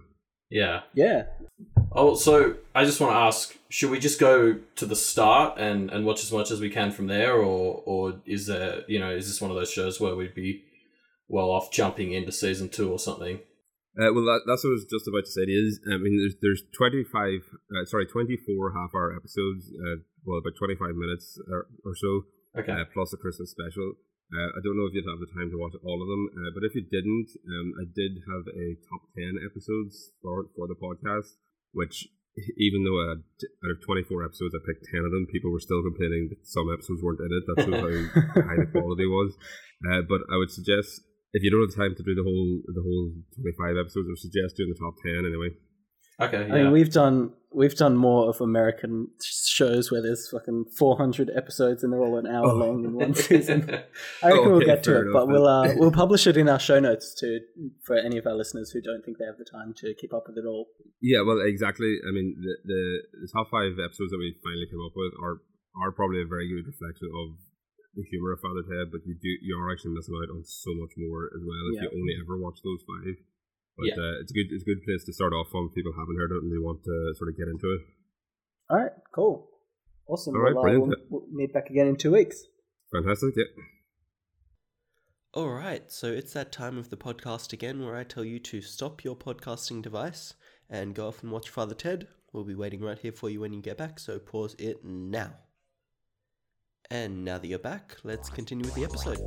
Yeah. 0.51 0.83
Yeah. 0.95 1.25
Oh, 1.93 2.15
so 2.15 2.57
I 2.75 2.85
just 2.85 3.01
want 3.01 3.13
to 3.13 3.19
ask: 3.19 3.57
Should 3.69 3.91
we 3.91 3.99
just 3.99 4.21
go 4.21 4.59
to 4.77 4.87
the 4.87 4.97
start 4.97 5.59
and, 5.59 5.91
and 5.91 6.05
watch 6.05 6.23
as 6.23 6.33
much 6.33 6.51
as 6.51 6.61
we 6.61 6.71
can 6.71 6.91
from 6.93 7.07
there, 7.07 7.35
or 7.35 7.83
or 7.85 8.21
is 8.27 8.47
there 8.47 8.83
you 8.87 8.99
know 8.99 9.11
is 9.11 9.27
this 9.27 9.41
one 9.41 9.51
of 9.51 9.57
those 9.57 9.71
shows 9.71 10.01
where 10.01 10.15
we'd 10.15 10.35
be 10.35 10.63
well 11.29 11.51
off 11.51 11.73
jumping 11.73 12.13
into 12.13 12.33
season 12.33 12.69
two 12.69 12.91
or 12.91 12.99
something? 12.99 13.41
Uh, 13.99 14.13
well, 14.13 14.29
that, 14.29 14.43
that's 14.47 14.63
what 14.63 14.71
I 14.71 14.77
was 14.77 14.85
just 14.85 15.09
about 15.09 15.25
to 15.25 15.31
say. 15.31 15.43
It 15.49 15.51
is. 15.51 15.81
I 15.91 15.97
mean, 15.97 16.21
there's 16.21 16.37
there's 16.43 16.63
twenty 16.77 17.03
five, 17.03 17.41
uh, 17.73 17.85
sorry, 17.87 18.07
twenty 18.07 18.37
four 18.37 18.73
half 18.77 18.95
hour 18.95 19.17
episodes. 19.17 19.73
Uh, 19.73 20.05
well, 20.25 20.39
about 20.39 20.53
twenty 20.59 20.77
five 20.77 20.95
minutes 20.95 21.41
or, 21.51 21.67
or 21.85 21.97
so. 21.97 22.23
Okay. 22.61 22.73
Uh, 22.73 22.85
plus 22.93 23.13
a 23.13 23.17
Christmas 23.17 23.51
special. 23.51 23.95
Uh, 24.27 24.51
I 24.55 24.61
don't 24.63 24.75
know 24.75 24.91
if 24.91 24.95
you'd 24.95 25.07
have 25.07 25.23
the 25.23 25.31
time 25.31 25.55
to 25.55 25.59
watch 25.59 25.79
all 25.87 26.03
of 26.03 26.09
them, 26.11 26.25
uh, 26.35 26.51
but 26.51 26.67
if 26.67 26.75
you 26.75 26.83
didn't, 26.83 27.31
um, 27.47 27.69
I 27.79 27.85
did 27.95 28.19
have 28.27 28.45
a 28.51 28.67
top 28.91 29.07
ten 29.15 29.39
episodes 29.39 30.11
for 30.19 30.51
for 30.59 30.67
the 30.67 30.75
podcast, 30.75 31.39
which 31.71 32.11
even 32.61 32.85
though 32.85 33.01
I, 33.01 33.17
out 33.17 33.73
of 33.73 33.81
24 33.81 34.25
episodes 34.25 34.53
I 34.53 34.61
picked 34.61 34.85
10 34.93 35.09
of 35.09 35.13
them, 35.13 35.25
people 35.33 35.49
were 35.49 35.63
still 35.63 35.81
complaining 35.81 36.29
that 36.29 36.45
some 36.45 36.69
episodes 36.69 37.01
weren't 37.01 37.25
in 37.25 37.33
it. 37.33 37.45
That 37.49 37.65
shows 37.65 37.81
how 37.81 38.45
high 38.49 38.61
the 38.61 38.69
quality 38.69 39.09
was. 39.09 39.33
Uh, 39.89 40.05
but 40.05 40.21
I 40.29 40.37
would 40.37 40.53
suggest 40.53 41.01
if 41.33 41.41
you 41.43 41.51
don't 41.51 41.65
have 41.65 41.77
time 41.77 41.97
to 41.97 42.05
do 42.05 42.15
the 42.15 42.25
whole 42.25 42.61
the 42.69 42.85
whole 42.85 43.13
25 43.41 43.81
episodes, 43.81 44.09
I 44.09 44.13
would 44.13 44.25
suggest 44.25 44.57
doing 44.57 44.73
the 44.73 44.81
top 44.81 45.01
10 45.01 45.25
anyway. 45.25 45.57
Okay, 46.21 46.47
yeah. 46.49 46.55
I 46.55 46.63
mean, 46.63 46.73
we've 46.73 46.91
done 46.93 47.33
we've 47.53 47.75
done 47.77 47.97
more 47.97 48.29
of 48.29 48.41
American 48.41 49.09
shows 49.23 49.91
where 49.91 50.03
there's 50.03 50.29
fucking 50.29 50.65
400 50.77 51.31
episodes 51.35 51.83
and 51.85 51.93
they're 51.93 52.01
all 52.01 52.19
an 52.19 52.27
hour 52.27 52.49
Oh. 52.53 52.55
long 52.57 52.85
in 52.85 52.93
one 52.95 53.15
season. 53.29 53.69
I 54.23 54.29
reckon 54.33 54.53
we'll 54.53 54.61
get 54.65 54.83
to 54.85 54.91
fair 54.93 55.09
it, 55.09 55.13
but 55.13 55.29
we'll 55.29 55.47
uh, 55.47 55.73
we'll 55.77 55.93
publish 56.05 56.27
it 56.27 56.37
in 56.37 56.49
our 56.49 56.59
show 56.59 56.81
notes 56.81 57.15
too 57.15 57.41
for 57.85 57.97
any 57.97 58.17
of 58.19 58.27
our 58.27 58.35
listeners 58.35 58.71
who 58.71 58.81
don't 58.81 59.05
think 59.05 59.19
they 59.19 59.25
have 59.29 59.37
the 59.39 59.45
time 59.49 59.73
to 59.85 59.95
keep 60.01 60.13
up 60.15 60.25
with 60.27 60.37
it 60.39 60.47
all. 60.49 60.67
Yeah, 61.01 61.21
well, 61.21 61.41
exactly. 61.41 61.97
I 62.07 62.13
mean, 62.13 62.37
the, 62.41 62.55
the 62.65 62.83
the 63.25 63.29
top 63.33 63.49
five 63.51 63.77
episodes 63.77 64.11
that 64.13 64.19
we 64.21 64.37
finally 64.45 64.67
came 64.73 64.81
up 64.85 64.93
with 64.97 65.13
are 65.23 65.41
are 65.85 65.93
probably 65.93 66.23
a 66.23 66.27
very 66.29 66.49
good 66.49 66.65
reflection 66.65 67.09
of 67.13 67.37
the 67.97 68.05
humor 68.09 68.33
of 68.33 68.41
Father 68.41 68.65
Ted, 68.65 68.89
but 68.93 69.01
you 69.05 69.17
do 69.21 69.29
you 69.45 69.57
are 69.57 69.73
actually 69.73 69.93
missing 69.97 70.17
out 70.17 70.33
on 70.33 70.45
so 70.45 70.73
much 70.77 70.93
more 70.97 71.29
as 71.37 71.41
well 71.45 71.65
if 71.73 71.77
Yeah. 71.77 71.83
you 71.89 71.93
only 71.93 72.17
ever 72.21 72.37
watch 72.41 72.61
those 72.65 72.81
five. 72.89 73.17
But 73.77 73.87
Yeah. 73.89 73.95
uh, 73.95 74.21
it's 74.21 74.31
a 74.31 74.35
good 74.35 74.47
it's 74.51 74.63
a 74.63 74.67
good 74.67 74.83
place 74.85 75.05
to 75.05 75.13
start 75.13 75.33
off 75.33 75.49
from 75.51 75.69
if 75.69 75.75
people 75.75 75.93
haven't 75.93 76.17
heard 76.17 76.33
it 76.33 76.43
and 76.43 76.51
they 76.53 76.59
want 76.59 76.83
to 76.85 77.15
sort 77.17 77.29
of 77.31 77.37
get 77.37 77.49
into 77.49 77.67
it. 77.73 77.81
All 78.71 78.79
right, 78.79 78.93
cool, 79.15 79.49
awesome. 80.09 80.35
All 80.35 80.41
right, 80.43 80.55
well, 80.55 80.63
brilliant. 80.63 80.89
we'll, 81.11 81.21
we'll 81.23 81.29
meet 81.33 81.53
back 81.53 81.69
again 81.71 81.87
in 81.87 81.97
two 81.97 82.13
weeks. 82.13 82.43
Fantastic, 82.93 83.35
yeah. 83.37 83.45
All 85.35 85.51
right, 85.51 85.91
so 85.93 86.07
it's 86.07 86.33
that 86.33 86.51
time 86.51 86.79
of 86.79 86.89
the 86.89 86.97
podcast 86.97 87.53
again 87.53 87.85
where 87.85 87.95
I 87.97 88.05
tell 88.05 88.25
you 88.25 88.39
to 88.41 88.63
stop 88.63 89.05
your 89.05 89.15
podcasting 89.15 89.83
device 89.83 90.35
and 90.71 90.95
go 90.95 91.09
off 91.09 91.23
and 91.23 91.31
watch 91.31 91.51
Father 91.51 91.75
Ted. 91.75 92.09
We'll 92.33 92.45
be 92.45 92.55
waiting 92.55 92.81
right 92.81 92.99
here 92.99 93.13
for 93.13 93.29
you 93.29 93.41
when 93.41 93.53
you 93.53 93.61
get 93.61 93.77
back, 93.77 93.99
so 93.99 94.19
pause 94.19 94.57
it 94.59 94.83
now. 94.85 95.35
And 96.91 97.25
now 97.25 97.39
that 97.39 97.47
you're 97.47 97.59
back, 97.59 97.97
let's 98.05 98.31
continue 98.31 98.65
with 98.65 98.75
the 98.75 98.85
episode. 98.85 99.19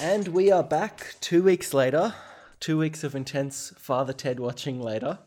And 0.00 0.28
we 0.28 0.50
are 0.52 0.62
back 0.62 1.14
two 1.20 1.42
weeks 1.42 1.72
later. 1.72 2.14
Two 2.58 2.76
weeks 2.76 3.02
of 3.02 3.14
intense 3.14 3.72
Father 3.78 4.12
Ted 4.12 4.38
watching 4.38 4.82
later. 4.82 5.18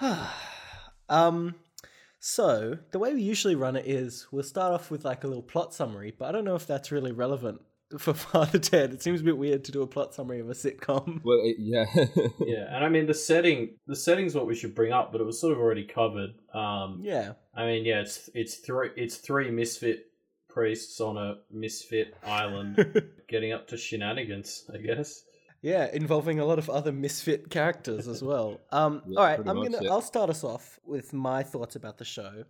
um, 1.08 1.56
so 2.20 2.78
the 2.92 2.98
way 3.00 3.14
we 3.14 3.22
usually 3.22 3.56
run 3.56 3.74
it 3.74 3.86
is 3.86 4.28
we'll 4.30 4.44
start 4.44 4.72
off 4.72 4.92
with 4.92 5.04
like 5.04 5.24
a 5.24 5.26
little 5.26 5.42
plot 5.42 5.74
summary, 5.74 6.14
but 6.16 6.28
I 6.28 6.32
don't 6.32 6.44
know 6.44 6.54
if 6.54 6.68
that's 6.68 6.92
really 6.92 7.10
relevant 7.10 7.62
for 7.98 8.12
Father 8.14 8.58
Ted. 8.58 8.92
It 8.92 9.02
seems 9.02 9.20
a 9.20 9.24
bit 9.24 9.38
weird 9.38 9.64
to 9.64 9.72
do 9.72 9.82
a 9.82 9.86
plot 9.86 10.14
summary 10.14 10.40
of 10.40 10.50
a 10.50 10.54
sitcom. 10.54 11.20
Well, 11.24 11.40
it, 11.42 11.56
yeah, 11.58 11.86
yeah, 12.40 12.74
and 12.74 12.84
I 12.84 12.88
mean 12.88 13.06
the 13.06 13.14
setting. 13.14 13.76
The 13.86 13.96
setting's 13.96 14.34
what 14.34 14.46
we 14.46 14.54
should 14.54 14.74
bring 14.74 14.92
up, 14.92 15.12
but 15.12 15.20
it 15.20 15.24
was 15.24 15.40
sort 15.40 15.52
of 15.52 15.58
already 15.58 15.84
covered. 15.84 16.30
Um, 16.54 16.98
Yeah. 17.02 17.32
I 17.54 17.64
mean, 17.66 17.84
yeah, 17.84 18.00
it's 18.00 18.28
it's 18.34 18.56
three 18.56 18.90
it's 18.96 19.16
three 19.16 19.50
misfit 19.50 20.04
priests 20.48 21.00
on 21.00 21.16
a 21.16 21.36
misfit 21.50 22.14
island 22.26 23.02
getting 23.28 23.52
up 23.52 23.68
to 23.68 23.76
shenanigans. 23.76 24.64
I 24.72 24.78
guess. 24.78 25.22
Yeah, 25.60 25.88
involving 25.92 26.38
a 26.38 26.44
lot 26.44 26.58
of 26.60 26.70
other 26.70 26.92
misfit 26.92 27.50
characters 27.50 28.06
as 28.06 28.22
well. 28.22 28.60
Um, 28.70 29.02
Yeah, 29.08 29.18
all 29.18 29.24
right, 29.26 29.38
I'm 29.40 29.56
gonna. 29.56 29.78
yeah. 29.82 29.90
I'll 29.90 30.00
start 30.02 30.30
us 30.30 30.44
off 30.44 30.78
with 30.84 31.12
my 31.12 31.42
thoughts 31.42 31.74
about 31.74 31.98
the 31.98 32.04
show. 32.04 32.44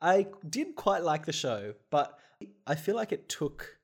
I 0.00 0.26
did 0.48 0.74
quite 0.76 1.02
like 1.02 1.26
the 1.26 1.32
show, 1.34 1.74
but 1.90 2.18
I 2.66 2.76
feel 2.76 2.96
like 2.96 3.12
it 3.12 3.28
took 3.28 3.76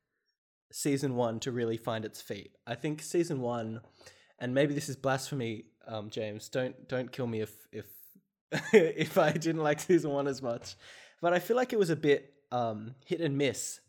season 0.73 1.17
one 1.17 1.41
to 1.41 1.53
really 1.53 1.77
find 1.77 2.05
its 2.05 2.21
feet. 2.21 2.53
I 2.67 2.75
think 2.75 3.03
season 3.03 3.41
one, 3.41 3.81
and 4.39 4.55
maybe 4.55 4.75
this 4.75 4.89
is 4.89 4.97
blasphemy, 4.97 5.65
um, 5.87 6.11
James. 6.11 6.49
Don't 6.49 6.89
don't 6.89 7.11
kill 7.11 7.27
me 7.27 7.41
if 7.41 7.55
if 7.73 7.87
if 8.73 9.19
I 9.19 9.33
didn't 9.33 9.63
like 9.63 9.81
season 9.81 10.11
one 10.11 10.27
as 10.27 10.43
much, 10.43 10.77
but 11.21 11.33
I 11.33 11.39
feel 11.39 11.57
like 11.57 11.73
it 11.73 11.79
was 11.79 11.91
a 11.91 11.97
bit 11.97 12.35
um, 12.53 12.95
hit 13.05 13.21
and 13.21 13.37
miss 13.37 13.81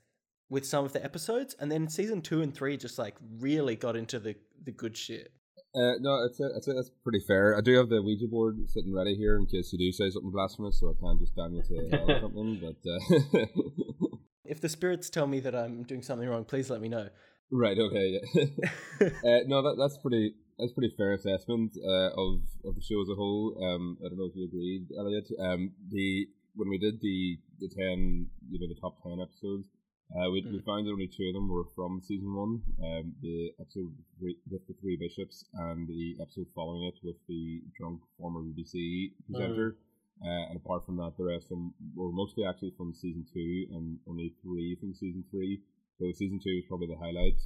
with 0.50 0.66
some 0.66 0.86
of 0.86 0.94
the 0.94 1.04
episodes, 1.04 1.56
and 1.60 1.72
then 1.72 1.90
season 1.90 2.22
two 2.22 2.42
and 2.42 2.54
three 2.54 2.78
just 2.78 2.98
like 2.98 3.16
really 3.40 3.76
got 3.76 3.96
into 3.96 4.20
the 4.20 4.36
the 4.64 4.72
good 4.72 4.96
shit. 4.98 5.32
uh, 5.76 5.94
no, 6.00 6.24
it's 6.26 6.40
a, 6.40 6.48
it's 6.56 6.68
a, 6.68 6.74
that's 6.74 6.92
pretty 7.04 7.22
fair. 7.28 7.58
I 7.58 7.62
do 7.62 7.76
have 7.78 7.90
the 7.90 8.02
Ouija 8.02 8.28
board 8.28 8.58
sitting 8.68 8.94
ready 8.94 9.16
here 9.16 9.38
in 9.38 9.46
case 9.46 9.72
you 9.74 9.78
do 9.78 9.92
say 9.92 10.10
something 10.10 10.32
blasphemous, 10.32 10.80
so 10.80 10.90
I 10.90 10.96
can't 11.02 11.20
just 11.20 11.36
damn 11.36 11.54
you 11.54 11.62
to 11.62 11.98
hell 11.98 12.12
or 12.12 12.22
something. 12.22 12.62
But 12.62 12.80
uh, 12.90 13.46
If 14.48 14.62
the 14.62 14.70
spirits 14.70 15.10
tell 15.10 15.28
me 15.28 15.40
that 15.42 15.56
I'm 15.56 15.84
doing 15.84 16.02
something 16.02 16.28
wrong, 16.28 16.46
please 16.46 16.70
let 16.70 16.82
me 16.82 16.90
know. 16.90 17.10
right, 17.52 17.78
okay, 17.78 18.20
yeah. 18.34 18.44
uh, 19.02 19.40
no, 19.48 19.62
that 19.62 19.76
that's 19.80 19.98
pretty 19.98 20.34
that's 20.58 20.74
pretty 20.74 20.94
fair 20.98 21.14
assessment 21.14 21.78
uh, 21.84 22.10
of 22.16 22.42
of 22.66 22.76
the 22.76 22.82
show 22.82 23.02
as 23.02 23.10
a 23.10 23.16
whole. 23.16 23.58
Um, 23.62 23.98
I 24.04 24.10
don't 24.10 24.18
know 24.18 24.30
if 24.30 24.36
you 24.36 24.46
agreed, 24.46 24.88
Elliot. 24.98 25.28
Um, 25.40 25.72
the 25.90 26.28
when 26.56 26.70
we 26.70 26.78
did 26.78 27.00
the 27.02 27.38
the 27.60 27.70
ten, 27.70 28.28
you 28.50 28.60
know, 28.60 28.68
the 28.68 28.80
top 28.82 29.02
ten 29.04 29.20
episodes, 29.22 29.68
uh, 30.16 30.30
we 30.32 30.42
we 30.42 30.62
found 30.66 30.88
that 30.88 30.92
only 30.92 31.08
two 31.08 31.28
of 31.28 31.34
them 31.34 31.50
were 31.50 31.66
from 31.76 32.02
season 32.02 32.34
one. 32.34 32.62
Um, 32.84 33.14
the 33.22 33.52
episode 33.60 33.94
with 34.20 34.38
with 34.50 34.66
the 34.68 34.74
three 34.82 34.98
bishops 34.98 35.46
and 35.54 35.88
the 35.88 36.16
episode 36.22 36.48
following 36.56 36.84
it 36.84 36.96
with 37.04 37.18
the 37.28 37.62
drunk 37.78 38.02
former 38.18 38.42
BBC 38.42 39.12
presenter. 39.30 39.78
Uh, 40.24 40.50
and 40.50 40.58
apart 40.58 40.86
from 40.86 40.98
that, 40.98 41.14
the 41.18 41.24
rest 41.24 41.46
of 41.46 41.50
them 41.50 41.74
were 41.96 42.12
mostly 42.12 42.44
actually 42.44 42.74
from 42.78 42.94
season 42.94 43.26
two, 43.32 43.68
and 43.72 44.00
only 44.08 44.34
three 44.42 44.76
from 44.80 44.94
season 44.94 45.24
three. 45.30 45.62
So 46.00 46.06
season 46.14 46.40
two 46.44 46.56
was 46.56 46.66
probably 46.68 46.88
the 46.88 46.98
highlight, 46.98 47.40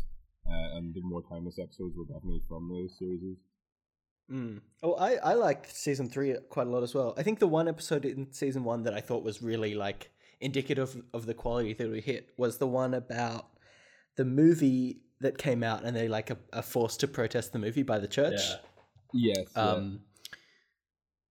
uh, 0.48 0.78
and 0.78 0.94
the 0.94 1.02
more 1.02 1.22
timeless 1.30 1.60
episodes 1.60 1.96
were 1.98 2.06
definitely 2.06 2.42
from 2.48 2.70
those 2.70 2.98
series. 2.98 3.38
Mm. 4.32 4.62
Oh, 4.84 4.94
I 4.94 5.16
I 5.16 5.34
liked 5.34 5.76
season 5.76 6.10
three 6.10 6.36
quite 6.50 6.68
a 6.68 6.70
lot 6.70 6.84
as 6.84 6.96
well. 6.96 7.14
I 7.18 7.24
think 7.24 7.40
the 7.40 7.48
one 7.48 7.68
episode 7.68 8.06
in 8.06 8.32
season 8.32 8.64
one 8.64 8.84
that 8.84 8.94
I 8.94 9.02
thought 9.02 9.24
was 9.24 9.42
really 9.42 9.76
like 9.76 10.12
indicative 10.40 11.02
of 11.14 11.26
the 11.26 11.34
quality 11.34 11.74
that 11.74 11.90
we 11.90 12.02
hit 12.02 12.30
was 12.38 12.58
the 12.58 12.68
one 12.68 12.94
about 12.94 13.48
the 14.16 14.26
movie 14.26 15.02
that 15.20 15.38
came 15.38 15.64
out 15.64 15.84
and 15.84 15.96
they 15.96 16.08
like 16.08 16.32
are, 16.32 16.40
are 16.54 16.64
forced 16.64 17.00
to 17.02 17.08
protest 17.08 17.54
the 17.54 17.60
movie 17.60 17.84
by 17.84 18.00
the 18.00 18.08
church. 18.08 18.40
Yeah. 18.40 18.56
Yes. 19.14 19.48
yeah. 19.56 19.62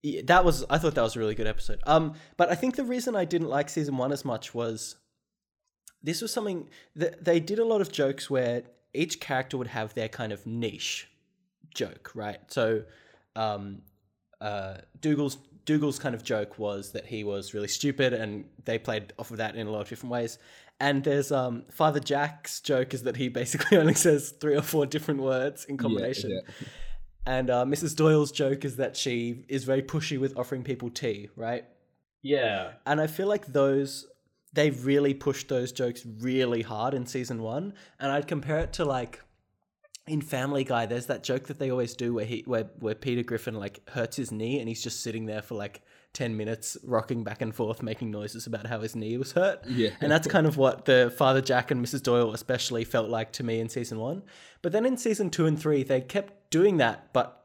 Yeah, 0.03 0.21
that 0.25 0.43
was 0.43 0.65
I 0.69 0.77
thought 0.77 0.95
that 0.95 1.01
was 1.01 1.15
a 1.15 1.19
really 1.19 1.35
good 1.35 1.47
episode. 1.47 1.79
Um, 1.85 2.15
but 2.37 2.49
I 2.49 2.55
think 2.55 2.75
the 2.75 2.83
reason 2.83 3.15
I 3.15 3.25
didn't 3.25 3.49
like 3.49 3.69
season 3.69 3.97
one 3.97 4.11
as 4.11 4.25
much 4.25 4.53
was 4.53 4.95
this 6.03 6.21
was 6.21 6.33
something 6.33 6.69
that 6.95 7.23
they 7.23 7.39
did 7.39 7.59
a 7.59 7.65
lot 7.65 7.81
of 7.81 7.91
jokes 7.91 8.29
where 8.29 8.63
each 8.93 9.19
character 9.19 9.57
would 9.57 9.67
have 9.67 9.93
their 9.93 10.09
kind 10.09 10.31
of 10.31 10.45
niche 10.45 11.07
joke, 11.73 12.11
right? 12.15 12.39
So, 12.47 12.83
um, 13.35 13.83
uh, 14.39 14.77
Dougal's 14.99 15.37
Dougal's 15.65 15.99
kind 15.99 16.15
of 16.15 16.23
joke 16.23 16.57
was 16.57 16.91
that 16.93 17.05
he 17.05 17.23
was 17.23 17.53
really 17.53 17.67
stupid, 17.67 18.13
and 18.13 18.45
they 18.65 18.79
played 18.79 19.13
off 19.19 19.31
of 19.31 19.37
that 19.37 19.55
in 19.55 19.67
a 19.67 19.71
lot 19.71 19.81
of 19.81 19.89
different 19.89 20.11
ways. 20.11 20.39
And 20.79 21.03
there's 21.03 21.31
um, 21.31 21.65
Father 21.71 21.99
Jack's 21.99 22.59
joke 22.59 22.95
is 22.95 23.03
that 23.03 23.15
he 23.15 23.29
basically 23.29 23.77
only 23.81 23.93
says 23.93 24.33
three 24.41 24.55
or 24.55 24.63
four 24.63 24.87
different 24.87 25.21
words 25.21 25.65
in 25.65 25.77
combination. 25.77 26.31
yeah. 26.31 26.67
And 27.25 27.49
uh, 27.49 27.65
Mrs. 27.65 27.95
Doyle's 27.95 28.31
joke 28.31 28.65
is 28.65 28.77
that 28.77 28.97
she 28.97 29.45
is 29.47 29.63
very 29.63 29.83
pushy 29.83 30.19
with 30.19 30.37
offering 30.37 30.63
people 30.63 30.89
tea, 30.89 31.29
right? 31.35 31.65
Yeah. 32.21 32.71
And 32.85 32.99
I 32.99 33.07
feel 33.07 33.27
like 33.27 33.45
those 33.47 34.07
they 34.53 34.69
really 34.69 35.13
pushed 35.13 35.47
those 35.47 35.71
jokes 35.71 36.05
really 36.19 36.61
hard 36.61 36.93
in 36.93 37.05
season 37.05 37.41
one. 37.41 37.73
And 37.99 38.11
I'd 38.11 38.27
compare 38.27 38.59
it 38.59 38.73
to 38.73 38.85
like 38.85 39.21
in 40.07 40.21
Family 40.21 40.63
Guy, 40.63 40.87
there's 40.87 41.05
that 41.05 41.23
joke 41.23 41.45
that 41.45 41.59
they 41.59 41.71
always 41.71 41.95
do 41.95 42.13
where 42.13 42.25
he 42.25 42.43
where 42.45 42.65
where 42.79 42.95
Peter 42.95 43.23
Griffin 43.23 43.55
like 43.55 43.87
hurts 43.89 44.17
his 44.17 44.31
knee 44.31 44.59
and 44.59 44.67
he's 44.67 44.83
just 44.83 45.01
sitting 45.01 45.25
there 45.25 45.41
for 45.41 45.55
like 45.55 45.81
ten 46.13 46.35
minutes 46.35 46.77
rocking 46.83 47.23
back 47.23 47.41
and 47.41 47.53
forth, 47.55 47.81
making 47.81 48.11
noises 48.11 48.47
about 48.47 48.67
how 48.67 48.81
his 48.81 48.95
knee 48.95 49.17
was 49.17 49.31
hurt. 49.31 49.65
Yeah. 49.67 49.91
And 50.01 50.11
that's 50.11 50.27
kind 50.27 50.45
of 50.45 50.57
what 50.57 50.85
the 50.85 51.13
Father 51.17 51.41
Jack 51.41 51.71
and 51.71 51.83
Mrs. 51.83 52.03
Doyle 52.03 52.33
especially 52.33 52.83
felt 52.83 53.09
like 53.09 53.31
to 53.33 53.43
me 53.43 53.59
in 53.59 53.69
season 53.69 53.99
one. 53.99 54.23
But 54.61 54.71
then 54.71 54.85
in 54.85 54.97
season 54.97 55.29
two 55.29 55.45
and 55.45 55.59
three, 55.59 55.83
they 55.83 56.01
kept 56.01 56.51
doing 56.51 56.77
that, 56.77 57.13
but 57.13 57.41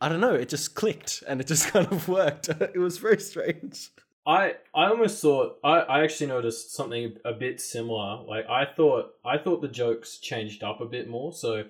I 0.00 0.08
don't 0.08 0.20
know, 0.20 0.34
it 0.34 0.48
just 0.48 0.74
clicked 0.74 1.22
and 1.26 1.40
it 1.40 1.46
just 1.46 1.68
kind 1.72 1.86
of 1.90 2.08
worked. 2.08 2.48
it 2.60 2.78
was 2.78 2.98
very 2.98 3.20
strange. 3.20 3.90
I 4.26 4.56
I 4.74 4.88
almost 4.88 5.22
thought 5.22 5.58
I, 5.64 5.78
I 5.78 6.04
actually 6.04 6.26
noticed 6.26 6.74
something 6.74 7.14
a 7.24 7.32
bit 7.32 7.60
similar. 7.60 8.22
Like 8.24 8.46
I 8.48 8.66
thought 8.66 9.14
I 9.24 9.38
thought 9.38 9.62
the 9.62 9.68
jokes 9.68 10.18
changed 10.18 10.62
up 10.62 10.80
a 10.80 10.86
bit 10.86 11.08
more. 11.08 11.32
So 11.32 11.64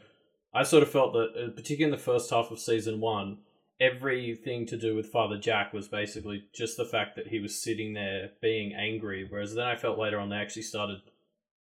I 0.53 0.65
sort 0.65 0.83
of 0.83 0.91
felt 0.91 1.13
that, 1.13 1.29
uh, 1.37 1.51
particularly 1.51 1.85
in 1.85 1.91
the 1.91 2.03
first 2.03 2.31
half 2.31 2.51
of 2.51 2.59
season 2.59 3.01
one, 3.01 3.39
everything 3.81 4.67
to 4.67 4.77
do 4.77 4.95
with 4.97 5.07
Father 5.07 5.39
Jack 5.39 5.73
was 5.73 5.89
basically 5.89 6.45
just 6.53 6.77
the 6.77 6.85
fact 6.85 7.17
that 7.17 7.29
he 7.29 7.39
was 7.39 7.61
sitting 7.61 7.95
there 7.95 8.31
being 8.41 8.75
angry. 8.75 9.27
Whereas 9.29 9.55
then 9.55 9.67
I 9.67 9.77
felt 9.77 9.99
later 9.99 10.19
on 10.19 10.29
they 10.29 10.37
actually 10.37 10.63
started 10.63 11.01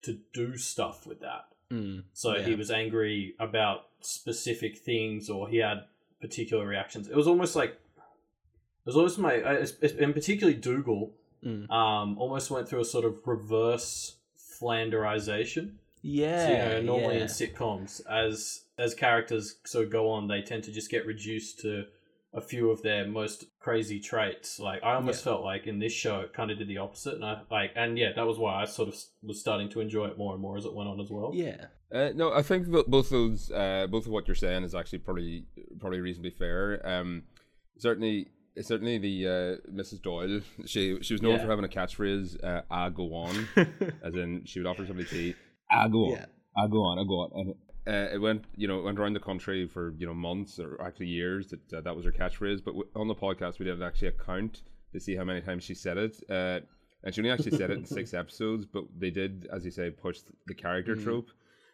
to 0.02 0.18
do 0.32 0.56
stuff 0.56 1.06
with 1.06 1.20
that. 1.20 1.46
Mm, 1.70 2.04
So 2.12 2.36
yeah. 2.36 2.44
he 2.44 2.54
was 2.54 2.70
angry 2.70 3.34
about 3.38 3.86
specific 4.00 4.78
things, 4.78 5.28
or 5.28 5.48
he 5.48 5.58
had 5.58 5.84
particular 6.20 6.66
reactions. 6.66 7.08
It 7.08 7.16
was 7.16 7.26
almost 7.26 7.54
like 7.54 7.70
it 7.72 8.86
was 8.86 8.96
almost 8.96 9.18
my, 9.18 9.34
and 9.34 10.14
particularly 10.14 10.58
Dougal, 10.58 11.12
Mm. 11.44 11.70
um, 11.70 12.18
almost 12.18 12.50
went 12.50 12.68
through 12.68 12.80
a 12.80 12.84
sort 12.84 13.04
of 13.04 13.24
reverse 13.24 14.16
Flanderization. 14.60 15.74
Yeah. 16.02 16.46
So, 16.46 16.52
you 16.52 16.58
know, 16.58 16.82
normally 16.82 17.16
yeah. 17.16 17.22
in 17.22 17.28
sitcoms, 17.28 18.00
as 18.08 18.62
as 18.76 18.94
characters 18.94 19.56
sort 19.64 19.84
of 19.84 19.92
go 19.92 20.10
on, 20.10 20.26
they 20.26 20.42
tend 20.42 20.64
to 20.64 20.72
just 20.72 20.90
get 20.90 21.06
reduced 21.06 21.60
to 21.60 21.84
a 22.34 22.40
few 22.40 22.70
of 22.70 22.82
their 22.82 23.06
most 23.06 23.44
crazy 23.58 23.98
traits. 24.00 24.58
Like 24.60 24.82
I 24.82 24.94
almost 24.94 25.24
felt 25.24 25.42
like 25.42 25.66
in 25.66 25.78
this 25.78 25.92
show 25.92 26.20
it 26.20 26.32
kind 26.34 26.50
of 26.50 26.58
did 26.58 26.68
the 26.68 26.78
opposite, 26.78 27.14
and 27.14 27.24
I 27.24 27.40
like, 27.50 27.70
and 27.74 27.96
yeah, 27.98 28.12
that 28.14 28.26
was 28.26 28.38
why 28.38 28.62
I 28.62 28.64
sort 28.66 28.88
of 28.88 28.96
was 29.22 29.40
starting 29.40 29.68
to 29.70 29.80
enjoy 29.80 30.06
it 30.06 30.18
more 30.18 30.32
and 30.34 30.42
more 30.42 30.56
as 30.56 30.64
it 30.64 30.74
went 30.74 30.88
on 30.88 31.00
as 31.00 31.10
well. 31.10 31.30
Yeah. 31.34 31.66
Uh, 31.90 32.10
no, 32.14 32.32
I 32.34 32.42
think 32.42 32.70
that 32.72 32.90
both 32.90 33.08
those, 33.08 33.50
uh, 33.50 33.86
both 33.90 34.04
of 34.04 34.12
what 34.12 34.28
you're 34.28 34.34
saying 34.34 34.62
is 34.62 34.74
actually 34.74 34.98
probably 34.98 35.46
probably 35.80 36.00
reasonably 36.00 36.30
fair. 36.32 36.86
Um, 36.86 37.22
certainly, 37.78 38.28
certainly 38.60 38.98
the 38.98 39.26
uh, 39.26 39.70
Mrs. 39.72 40.02
Doyle, 40.02 40.42
she 40.66 40.98
she 41.02 41.14
was 41.14 41.22
known 41.22 41.36
Yeah. 41.36 41.44
for 41.44 41.48
having 41.48 41.64
a 41.64 41.68
catchphrase, 41.68 42.44
uh, 42.44 42.60
"I 42.70 42.90
go 42.90 43.14
on," 43.14 43.48
as 44.04 44.14
in 44.14 44.42
she 44.44 44.60
would 44.60 44.66
offer 44.66 44.86
somebody 44.86 45.08
tea. 45.08 45.34
I 45.70 45.88
go 45.88 46.06
on, 46.06 46.10
Yeah. 46.12 46.26
I 46.58 46.66
go 46.66 46.76
on, 46.82 46.98
I 46.98 47.04
go 47.04 47.14
on, 47.20 47.30
and 47.34 47.54
uh, 47.88 48.08
it 48.12 48.20
went, 48.20 48.44
you 48.56 48.68
know, 48.68 48.82
went 48.82 48.98
around 48.98 49.14
the 49.14 49.20
country 49.20 49.66
for 49.66 49.94
you 49.98 50.06
know 50.06 50.14
months 50.14 50.58
or 50.58 50.80
actually 50.82 51.06
years 51.06 51.48
that 51.48 51.72
uh, 51.72 51.80
that 51.80 51.96
was 51.96 52.04
her 52.04 52.12
catchphrase. 52.12 52.62
But 52.62 52.72
w- 52.72 52.88
on 52.94 53.08
the 53.08 53.14
podcast, 53.14 53.58
we 53.58 53.64
did 53.64 53.82
actually 53.82 54.08
a 54.08 54.12
count 54.12 54.62
to 54.92 55.00
see 55.00 55.16
how 55.16 55.24
many 55.24 55.40
times 55.40 55.64
she 55.64 55.74
said 55.74 55.96
it. 55.96 56.20
Uh, 56.28 56.60
and 57.04 57.14
she 57.14 57.20
only 57.20 57.30
actually 57.30 57.56
said 57.56 57.70
it 57.70 57.78
in 57.78 57.86
six 57.98 58.12
episodes, 58.12 58.66
but 58.66 58.84
they 58.98 59.10
did, 59.10 59.48
as 59.52 59.64
you 59.64 59.70
say, 59.70 59.90
push 59.90 60.18
the 60.46 60.54
character 60.54 60.96
trope. 60.96 61.30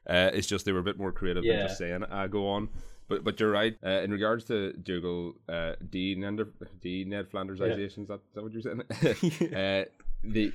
Uh, 0.07 0.31
it's 0.35 0.47
just 0.47 0.67
they 0.67 0.73
were 0.73 0.81
a 0.81 0.85
bit 0.85 0.99
more 0.99 1.13
creative 1.13 1.45
than 1.45 1.67
just 1.67 1.79
saying 1.79 2.05
"I 2.05 2.29
go 2.29 2.49
on." 2.49 2.69
But 3.09 3.25
but 3.25 3.41
you're 3.41 3.51
right. 3.51 3.77
Uh, 3.85 4.03
in 4.03 4.11
regards 4.13 4.45
to 4.45 4.73
Dougal, 4.75 5.35
uh, 5.49 5.75
D 5.91 6.15
Ned 6.15 6.41
D 6.81 7.05
Ned 7.05 7.31
Flandersization, 7.31 8.03
is 8.03 8.09
that, 8.09 8.15
is 8.15 8.35
that 8.35 8.43
what 8.43 8.53
you're 8.53 8.63
saying? 8.63 8.83
uh, 9.55 9.85
they, 10.23 10.53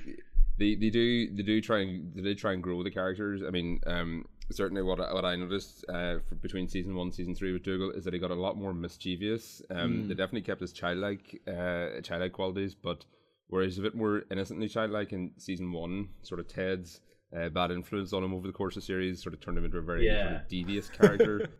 they 0.58 0.74
they 0.74 0.90
do 0.90 1.34
they 1.34 1.42
do 1.42 1.60
try 1.60 1.80
and 1.80 2.14
they 2.14 2.22
did 2.22 2.38
try 2.38 2.52
and 2.52 2.62
grow 2.62 2.82
the 2.82 2.90
characters. 2.90 3.42
I 3.46 3.50
mean, 3.50 3.80
um, 3.86 4.24
certainly 4.50 4.82
what 4.82 5.00
I, 5.00 5.12
what 5.12 5.24
I 5.24 5.36
noticed 5.36 5.84
uh, 5.88 6.18
for, 6.28 6.34
between 6.36 6.68
season 6.68 6.94
one 6.94 7.08
and 7.08 7.14
season 7.14 7.34
three 7.34 7.52
with 7.52 7.62
Dougal 7.62 7.90
is 7.92 8.04
that 8.04 8.12
he 8.14 8.20
got 8.20 8.30
a 8.30 8.34
lot 8.34 8.56
more 8.56 8.72
mischievous. 8.74 9.62
Um, 9.70 10.08
They 10.08 10.14
definitely 10.14 10.42
kept 10.42 10.60
his 10.60 10.72
childlike 10.72 11.40
uh, 11.46 12.00
childlike 12.02 12.32
qualities, 12.32 12.74
but 12.74 13.04
whereas 13.48 13.78
a 13.78 13.82
bit 13.82 13.94
more 13.94 14.22
innocently 14.30 14.68
childlike 14.68 15.12
in 15.12 15.32
season 15.38 15.72
one, 15.72 16.08
sort 16.22 16.40
of 16.40 16.48
Ted's 16.48 17.00
uh, 17.36 17.48
bad 17.48 17.70
influence 17.70 18.12
on 18.12 18.24
him 18.24 18.34
over 18.34 18.46
the 18.46 18.52
course 18.52 18.76
of 18.76 18.82
the 18.82 18.86
series 18.86 19.22
sort 19.22 19.34
of 19.34 19.40
turned 19.40 19.58
him 19.58 19.64
into 19.64 19.78
a 19.78 19.82
very 19.82 20.04
sort 20.24 20.36
of 20.42 20.48
devious 20.48 20.88
character. 20.88 21.48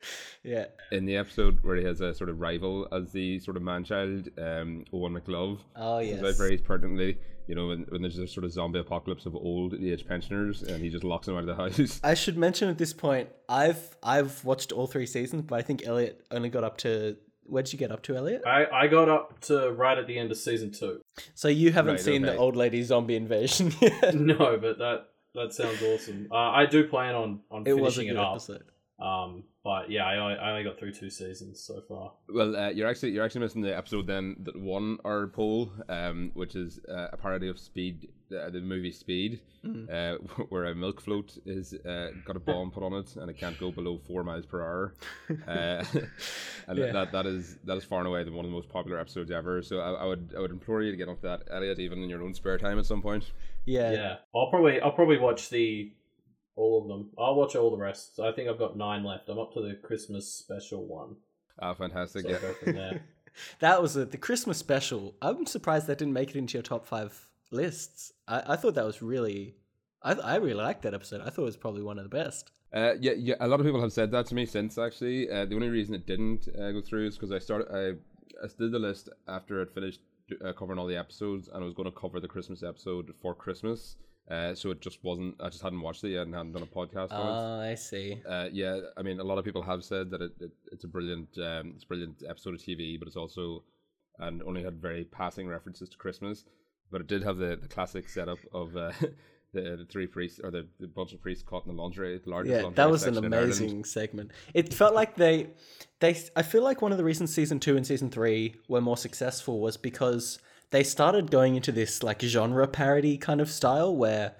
Yeah. 0.44 0.66
in 0.92 1.04
the 1.04 1.16
episode 1.16 1.58
where 1.62 1.76
he 1.76 1.84
has 1.84 2.00
a 2.00 2.14
sort 2.14 2.30
of 2.30 2.40
rival 2.40 2.86
as 2.92 3.12
the 3.12 3.38
sort 3.40 3.56
of 3.56 3.62
man 3.62 3.84
child, 3.84 4.28
um, 4.38 4.84
Owen 4.92 5.12
McLove. 5.14 5.58
Oh 5.76 5.98
He's 5.98 6.12
yes. 6.12 6.24
out 6.24 6.36
very 6.36 6.56
pertinently, 6.58 7.18
you 7.48 7.54
know, 7.54 7.66
when, 7.68 7.80
when 7.88 8.02
there's 8.02 8.18
a 8.18 8.26
sort 8.26 8.44
of 8.44 8.52
zombie 8.52 8.78
apocalypse 8.78 9.26
of 9.26 9.34
old 9.34 9.74
age 9.74 10.06
pensioners 10.06 10.62
and 10.62 10.82
he 10.82 10.88
just 10.90 11.04
locks 11.04 11.26
them 11.26 11.36
out 11.36 11.46
of 11.46 11.46
the 11.46 11.54
house. 11.56 12.00
I 12.04 12.14
should 12.14 12.38
mention 12.38 12.68
at 12.68 12.78
this 12.78 12.92
point, 12.92 13.28
I've 13.48 13.96
I've 14.02 14.44
watched 14.44 14.72
all 14.72 14.86
three 14.86 15.06
seasons, 15.06 15.42
but 15.42 15.56
I 15.58 15.62
think 15.62 15.86
Elliot 15.86 16.24
only 16.30 16.48
got 16.50 16.62
up 16.64 16.78
to 16.78 17.16
where 17.44 17.62
did 17.62 17.72
you 17.72 17.78
get 17.78 17.90
up 17.90 18.02
to, 18.02 18.14
Elliot? 18.16 18.42
I, 18.46 18.66
I 18.66 18.86
got 18.88 19.08
up 19.08 19.40
to 19.42 19.72
right 19.72 19.96
at 19.98 20.06
the 20.06 20.18
end 20.18 20.30
of 20.30 20.36
season 20.36 20.70
two. 20.70 21.00
So 21.34 21.48
you 21.48 21.72
haven't 21.72 21.94
Right, 21.94 22.00
seen 22.00 22.22
the 22.22 22.36
old 22.36 22.56
lady 22.56 22.82
zombie 22.82 23.16
invasion 23.16 23.72
yet. 23.80 24.14
No, 24.14 24.58
but 24.60 24.78
that 24.78 25.06
that 25.34 25.52
sounds 25.52 25.82
awesome. 25.82 26.28
Uh, 26.30 26.34
I 26.36 26.66
do 26.66 26.86
plan 26.86 27.14
on 27.14 27.40
on 27.50 27.66
it 27.66 27.72
was 27.72 27.94
a 27.94 28.00
finishing 28.02 28.14
good 28.14 28.20
it 28.20 28.24
up. 28.24 28.32
episode. 28.32 28.64
Um, 29.00 29.44
but 29.62 29.90
yeah, 29.90 30.06
I 30.06 30.16
only, 30.18 30.34
I 30.36 30.50
only 30.50 30.64
got 30.64 30.78
through 30.78 30.92
two 30.92 31.08
seasons 31.10 31.60
so 31.60 31.80
far. 31.88 32.12
Well, 32.28 32.56
uh, 32.56 32.70
you're 32.70 32.88
actually 32.88 33.12
you're 33.12 33.24
actually 33.24 33.42
missing 33.42 33.62
the 33.62 33.76
episode 33.76 34.06
then 34.08 34.36
that 34.40 34.58
won 34.58 34.98
our 35.04 35.28
poll, 35.28 35.70
um, 35.88 36.32
which 36.34 36.56
is 36.56 36.80
uh, 36.88 37.08
a 37.12 37.16
parody 37.16 37.48
of 37.48 37.58
Speed, 37.60 38.08
uh, 38.36 38.50
the 38.50 38.60
movie 38.60 38.90
Speed, 38.90 39.40
uh, 39.92 40.14
where 40.48 40.64
a 40.64 40.74
milk 40.74 41.00
float 41.00 41.36
is 41.46 41.74
uh, 41.74 42.10
got 42.24 42.34
a 42.34 42.40
bomb 42.40 42.70
put 42.72 42.82
on 42.82 42.92
it 42.94 43.14
and 43.16 43.30
it 43.30 43.38
can't 43.38 43.58
go 43.60 43.70
below 43.70 43.98
four 43.98 44.24
miles 44.24 44.46
per 44.46 44.62
hour, 44.62 44.94
uh, 45.46 45.84
and 46.66 46.78
Yeah. 46.78 46.92
that 46.92 47.12
that 47.12 47.26
is 47.26 47.56
that 47.64 47.76
is 47.76 47.84
far 47.84 48.00
and 48.00 48.08
away 48.08 48.24
the 48.24 48.32
one 48.32 48.44
of 48.44 48.50
the 48.50 48.56
most 48.56 48.68
popular 48.68 48.98
episodes 48.98 49.30
ever. 49.30 49.62
So 49.62 49.78
I, 49.78 49.92
I 49.92 50.04
would 50.06 50.34
I 50.36 50.40
would 50.40 50.50
implore 50.50 50.82
you 50.82 50.90
to 50.90 50.96
get 50.96 51.08
onto 51.08 51.22
that, 51.22 51.42
Elliot, 51.52 51.78
even 51.78 52.02
in 52.02 52.10
your 52.10 52.22
own 52.22 52.34
spare 52.34 52.58
time 52.58 52.78
at 52.80 52.86
some 52.86 53.02
point. 53.02 53.30
Yeah. 53.64 53.92
Yeah, 53.92 54.16
I'll 54.34 54.48
probably 54.50 54.80
I'll 54.80 54.92
probably 54.92 55.18
watch 55.18 55.50
the 55.50 55.92
all 56.58 56.82
of 56.82 56.88
them. 56.88 57.10
I'll 57.18 57.36
watch 57.36 57.56
all 57.56 57.70
the 57.70 57.76
rest. 57.76 58.16
So 58.16 58.28
I 58.28 58.32
think 58.32 58.48
I've 58.48 58.58
got 58.58 58.76
nine 58.76 59.04
left. 59.04 59.28
I'm 59.28 59.38
up 59.38 59.54
to 59.54 59.62
the 59.62 59.74
Christmas 59.74 60.32
special 60.32 60.86
one. 60.86 61.16
Ah, 61.60 61.74
fantastic! 61.74 62.22
So 62.22 62.28
yeah. 62.28 62.34
I'll 62.36 62.42
go 62.42 62.52
from 62.54 62.74
there. 62.74 63.02
That 63.60 63.80
was 63.80 63.96
a, 63.96 64.04
the 64.04 64.16
Christmas 64.16 64.58
special. 64.58 65.14
I'm 65.22 65.46
surprised 65.46 65.86
that 65.86 65.98
didn't 65.98 66.14
make 66.14 66.30
it 66.30 66.36
into 66.36 66.54
your 66.54 66.62
top 66.62 66.86
five 66.86 67.28
lists. 67.52 68.12
I, 68.26 68.42
I 68.54 68.56
thought 68.56 68.74
that 68.74 68.84
was 68.84 69.00
really, 69.00 69.54
I, 70.02 70.14
I 70.14 70.36
really 70.36 70.54
liked 70.54 70.82
that 70.82 70.94
episode. 70.94 71.20
I 71.20 71.30
thought 71.30 71.42
it 71.42 71.52
was 71.52 71.56
probably 71.56 71.82
one 71.82 71.98
of 71.98 72.04
the 72.04 72.08
best. 72.08 72.50
Uh, 72.72 72.94
yeah, 73.00 73.12
yeah. 73.12 73.34
A 73.40 73.46
lot 73.46 73.60
of 73.60 73.66
people 73.66 73.80
have 73.80 73.92
said 73.92 74.10
that 74.10 74.26
to 74.26 74.34
me 74.34 74.44
since. 74.44 74.76
Actually, 74.76 75.30
uh, 75.30 75.44
the 75.46 75.54
only 75.54 75.68
reason 75.68 75.94
it 75.94 76.06
didn't 76.06 76.48
uh, 76.58 76.72
go 76.72 76.82
through 76.82 77.06
is 77.06 77.14
because 77.16 77.32
I 77.32 77.38
started. 77.38 77.68
I, 77.72 78.44
I 78.44 78.48
did 78.58 78.72
the 78.72 78.78
list 78.78 79.08
after 79.26 79.60
I'd 79.62 79.70
finished 79.70 80.00
uh, 80.44 80.52
covering 80.52 80.78
all 80.78 80.86
the 80.86 80.96
episodes, 80.96 81.48
and 81.48 81.62
I 81.62 81.64
was 81.64 81.74
going 81.74 81.90
to 81.90 81.98
cover 81.98 82.20
the 82.20 82.28
Christmas 82.28 82.62
episode 82.62 83.14
for 83.22 83.34
Christmas. 83.34 83.96
Uh, 84.30 84.54
so 84.54 84.70
it 84.70 84.80
just 84.80 85.02
wasn't. 85.02 85.34
I 85.40 85.48
just 85.48 85.62
hadn't 85.62 85.80
watched 85.80 86.04
it 86.04 86.10
yet 86.10 86.22
and 86.26 86.34
hadn't 86.34 86.52
done 86.52 86.62
a 86.62 86.66
podcast 86.66 87.12
on 87.12 87.26
it. 87.26 87.66
Oh, 87.66 87.70
I 87.70 87.74
see. 87.76 88.20
Uh, 88.28 88.48
yeah, 88.52 88.78
I 88.96 89.02
mean, 89.02 89.20
a 89.20 89.24
lot 89.24 89.38
of 89.38 89.44
people 89.44 89.62
have 89.62 89.82
said 89.82 90.10
that 90.10 90.20
it, 90.20 90.32
it 90.40 90.50
it's 90.70 90.84
a 90.84 90.88
brilliant, 90.88 91.28
um, 91.38 91.72
it's 91.74 91.84
a 91.84 91.86
brilliant 91.86 92.22
episode 92.28 92.54
of 92.54 92.60
TV, 92.60 92.98
but 92.98 93.08
it's 93.08 93.16
also 93.16 93.64
and 94.18 94.42
only 94.42 94.62
had 94.62 94.82
very 94.82 95.04
passing 95.04 95.48
references 95.48 95.88
to 95.88 95.96
Christmas, 95.96 96.44
but 96.90 97.00
it 97.00 97.06
did 97.06 97.22
have 97.22 97.38
the, 97.38 97.56
the 97.56 97.68
classic 97.68 98.08
setup 98.08 98.38
of 98.52 98.76
uh, 98.76 98.90
the, 99.54 99.60
the 99.78 99.86
three 99.88 100.06
priests 100.06 100.40
or 100.42 100.50
the, 100.50 100.66
the 100.80 100.88
bunch 100.88 101.12
of 101.14 101.22
priests 101.22 101.44
caught 101.44 101.64
in 101.66 101.74
the 101.74 101.80
laundry, 101.80 102.18
the 102.18 102.28
largest 102.28 102.52
Yeah, 102.54 102.62
laundry 102.64 102.76
that 102.76 102.90
was 102.90 103.04
an 103.04 103.14
section 103.14 103.24
in 103.26 103.32
Ireland. 103.32 103.52
amazing 103.60 103.84
segment. 103.84 104.30
It 104.54 104.74
felt 104.74 104.94
like 104.94 105.14
they, 105.14 105.50
they. 106.00 106.18
I 106.36 106.42
feel 106.42 106.62
like 106.62 106.82
one 106.82 106.92
of 106.92 106.98
the 106.98 107.04
reasons 107.04 107.32
season 107.34 107.60
two 107.60 107.76
and 107.76 107.86
season 107.86 108.10
three 108.10 108.56
were 108.68 108.80
more 108.80 108.96
successful 108.96 109.60
was 109.60 109.76
because 109.76 110.38
they 110.70 110.82
started 110.82 111.30
going 111.30 111.56
into 111.56 111.72
this 111.72 112.02
like 112.02 112.20
genre 112.22 112.66
parody 112.66 113.16
kind 113.18 113.40
of 113.40 113.50
style 113.50 113.94
where. 113.94 114.34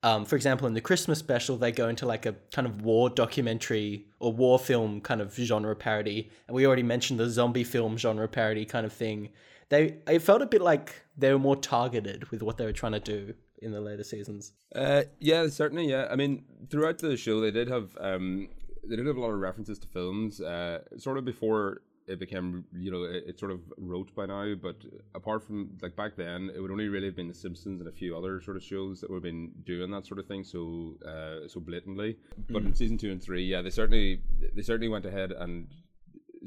Um, 0.00 0.24
for 0.26 0.36
example, 0.36 0.68
in 0.68 0.74
the 0.74 0.80
Christmas 0.80 1.18
special, 1.18 1.56
they 1.56 1.72
go 1.72 1.88
into 1.88 2.06
like 2.06 2.24
a 2.24 2.36
kind 2.52 2.68
of 2.68 2.82
war 2.82 3.10
documentary 3.10 4.06
or 4.20 4.32
war 4.32 4.56
film 4.56 5.00
kind 5.00 5.20
of 5.20 5.34
genre 5.34 5.74
parody, 5.74 6.30
and 6.46 6.54
we 6.54 6.64
already 6.64 6.84
mentioned 6.84 7.18
the 7.18 7.28
zombie 7.28 7.64
film 7.64 7.96
genre 7.96 8.28
parody 8.28 8.64
kind 8.64 8.86
of 8.86 8.92
thing. 8.92 9.30
They 9.70 9.96
it 10.06 10.20
felt 10.20 10.40
a 10.40 10.46
bit 10.46 10.62
like 10.62 11.02
they 11.16 11.32
were 11.32 11.38
more 11.40 11.56
targeted 11.56 12.30
with 12.30 12.44
what 12.44 12.58
they 12.58 12.64
were 12.64 12.72
trying 12.72 12.92
to 12.92 13.00
do 13.00 13.34
in 13.60 13.72
the 13.72 13.80
later 13.80 14.04
seasons. 14.04 14.52
Uh, 14.74 15.02
yeah, 15.18 15.48
certainly. 15.48 15.90
Yeah, 15.90 16.06
I 16.10 16.16
mean, 16.16 16.44
throughout 16.70 16.98
the 16.98 17.16
show, 17.16 17.40
they 17.40 17.50
did 17.50 17.68
have 17.68 17.96
um, 18.00 18.48
they 18.88 18.96
did 18.96 19.06
have 19.06 19.16
a 19.16 19.20
lot 19.20 19.30
of 19.30 19.40
references 19.40 19.78
to 19.80 19.88
films. 19.88 20.40
Uh, 20.40 20.80
sort 20.96 21.18
of 21.18 21.24
before 21.24 21.82
it 22.08 22.18
became, 22.18 22.64
you 22.72 22.90
know, 22.90 23.04
it, 23.04 23.24
it 23.26 23.38
sort 23.38 23.52
of 23.52 23.60
wrote 23.76 24.14
by 24.14 24.26
now. 24.26 24.54
But 24.54 24.76
apart 25.14 25.44
from 25.44 25.70
like 25.82 25.94
back 25.94 26.16
then, 26.16 26.50
it 26.54 26.60
would 26.60 26.70
only 26.70 26.88
really 26.88 27.06
have 27.06 27.16
been 27.16 27.28
The 27.28 27.34
Simpsons 27.34 27.80
and 27.80 27.88
a 27.88 27.92
few 27.92 28.16
other 28.16 28.40
sort 28.40 28.56
of 28.56 28.62
shows 28.62 29.00
that 29.00 29.10
would 29.10 29.16
have 29.16 29.22
been 29.22 29.52
doing 29.64 29.90
that 29.90 30.06
sort 30.06 30.18
of 30.18 30.26
thing 30.26 30.42
so 30.42 30.94
uh, 31.06 31.46
so 31.48 31.60
blatantly. 31.60 32.16
But 32.50 32.62
in 32.62 32.74
season 32.74 32.98
two 32.98 33.12
and 33.12 33.22
three, 33.22 33.44
yeah, 33.44 33.62
they 33.62 33.70
certainly 33.70 34.22
they 34.54 34.62
certainly 34.62 34.88
went 34.88 35.04
ahead 35.04 35.32
and 35.32 35.68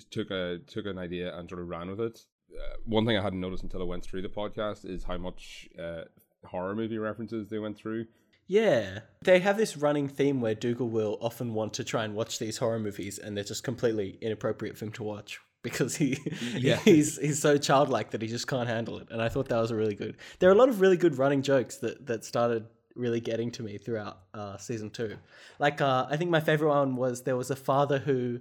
took 0.10 0.32
a 0.32 0.60
took 0.67 0.86
an 0.86 0.97
idea 0.97 1.38
and 1.38 1.47
sort 1.50 1.62
of 1.62 1.69
ran 1.69 1.89
with 1.89 2.02
it. 2.02 2.19
Uh, 2.52 2.78
one 2.86 3.06
thing 3.06 3.17
I 3.17 3.21
hadn't 3.21 3.39
noticed 3.39 3.63
until 3.63 3.82
I 3.82 3.86
went 3.86 4.04
through 4.04 4.24
the 4.24 4.30
podcast 4.30 4.84
is 4.84 5.04
how 5.04 5.17
much 5.17 5.69
uh, 5.82 6.04
horror 6.45 6.76
movie 6.76 6.97
references 6.97 7.50
they 7.50 7.60
went 7.60 7.78
through. 7.78 8.08
Yeah. 8.47 9.00
They 9.21 9.39
have 9.39 9.56
this 9.56 9.78
running 9.78 10.10
theme 10.10 10.41
where 10.41 10.56
Dougal 10.56 10.89
will 10.89 11.17
often 11.21 11.54
want 11.54 11.74
to 11.76 11.86
try 11.86 12.04
and 12.04 12.15
watch 12.15 12.38
these 12.38 12.58
horror 12.58 12.80
movies 12.80 13.17
and 13.17 13.38
they're 13.38 13.45
just 13.45 13.63
completely 13.63 14.17
inappropriate 14.21 14.78
for 14.78 14.86
him 14.86 14.91
to 14.93 15.04
watch 15.04 15.39
because 15.63 15.95
he 15.95 16.17
Yeah. 16.58 16.76
he's 16.86 17.17
he's 17.19 17.39
so 17.39 17.58
childlike 17.58 18.12
that 18.12 18.21
he 18.21 18.28
just 18.28 18.47
can't 18.47 18.67
handle 18.69 18.97
it. 19.00 19.08
And 19.12 19.21
I 19.21 19.30
thought 19.30 19.50
that 19.50 19.60
was 19.60 19.71
a 19.71 19.76
really 19.76 19.95
good. 19.95 20.17
There 20.39 20.50
are 20.50 20.54
a 20.54 20.58
lot 20.58 20.69
of 20.69 20.82
really 20.82 20.97
good 20.97 21.17
running 21.17 21.41
jokes 21.41 21.78
that 21.78 22.06
that 22.08 22.26
started 22.26 22.65
really 22.95 23.21
getting 23.21 23.52
to 23.52 23.63
me 23.63 23.78
throughout 23.78 24.19
uh, 24.34 24.58
season 24.58 24.89
2. 24.89 25.15
Like 25.60 25.80
uh, 25.82 26.08
I 26.10 26.17
think 26.17 26.30
my 26.30 26.41
favorite 26.41 26.69
one 26.69 26.95
was 26.95 27.24
there 27.24 27.38
was 27.38 27.50
a 27.50 27.56
father 27.56 28.00
who 28.00 28.39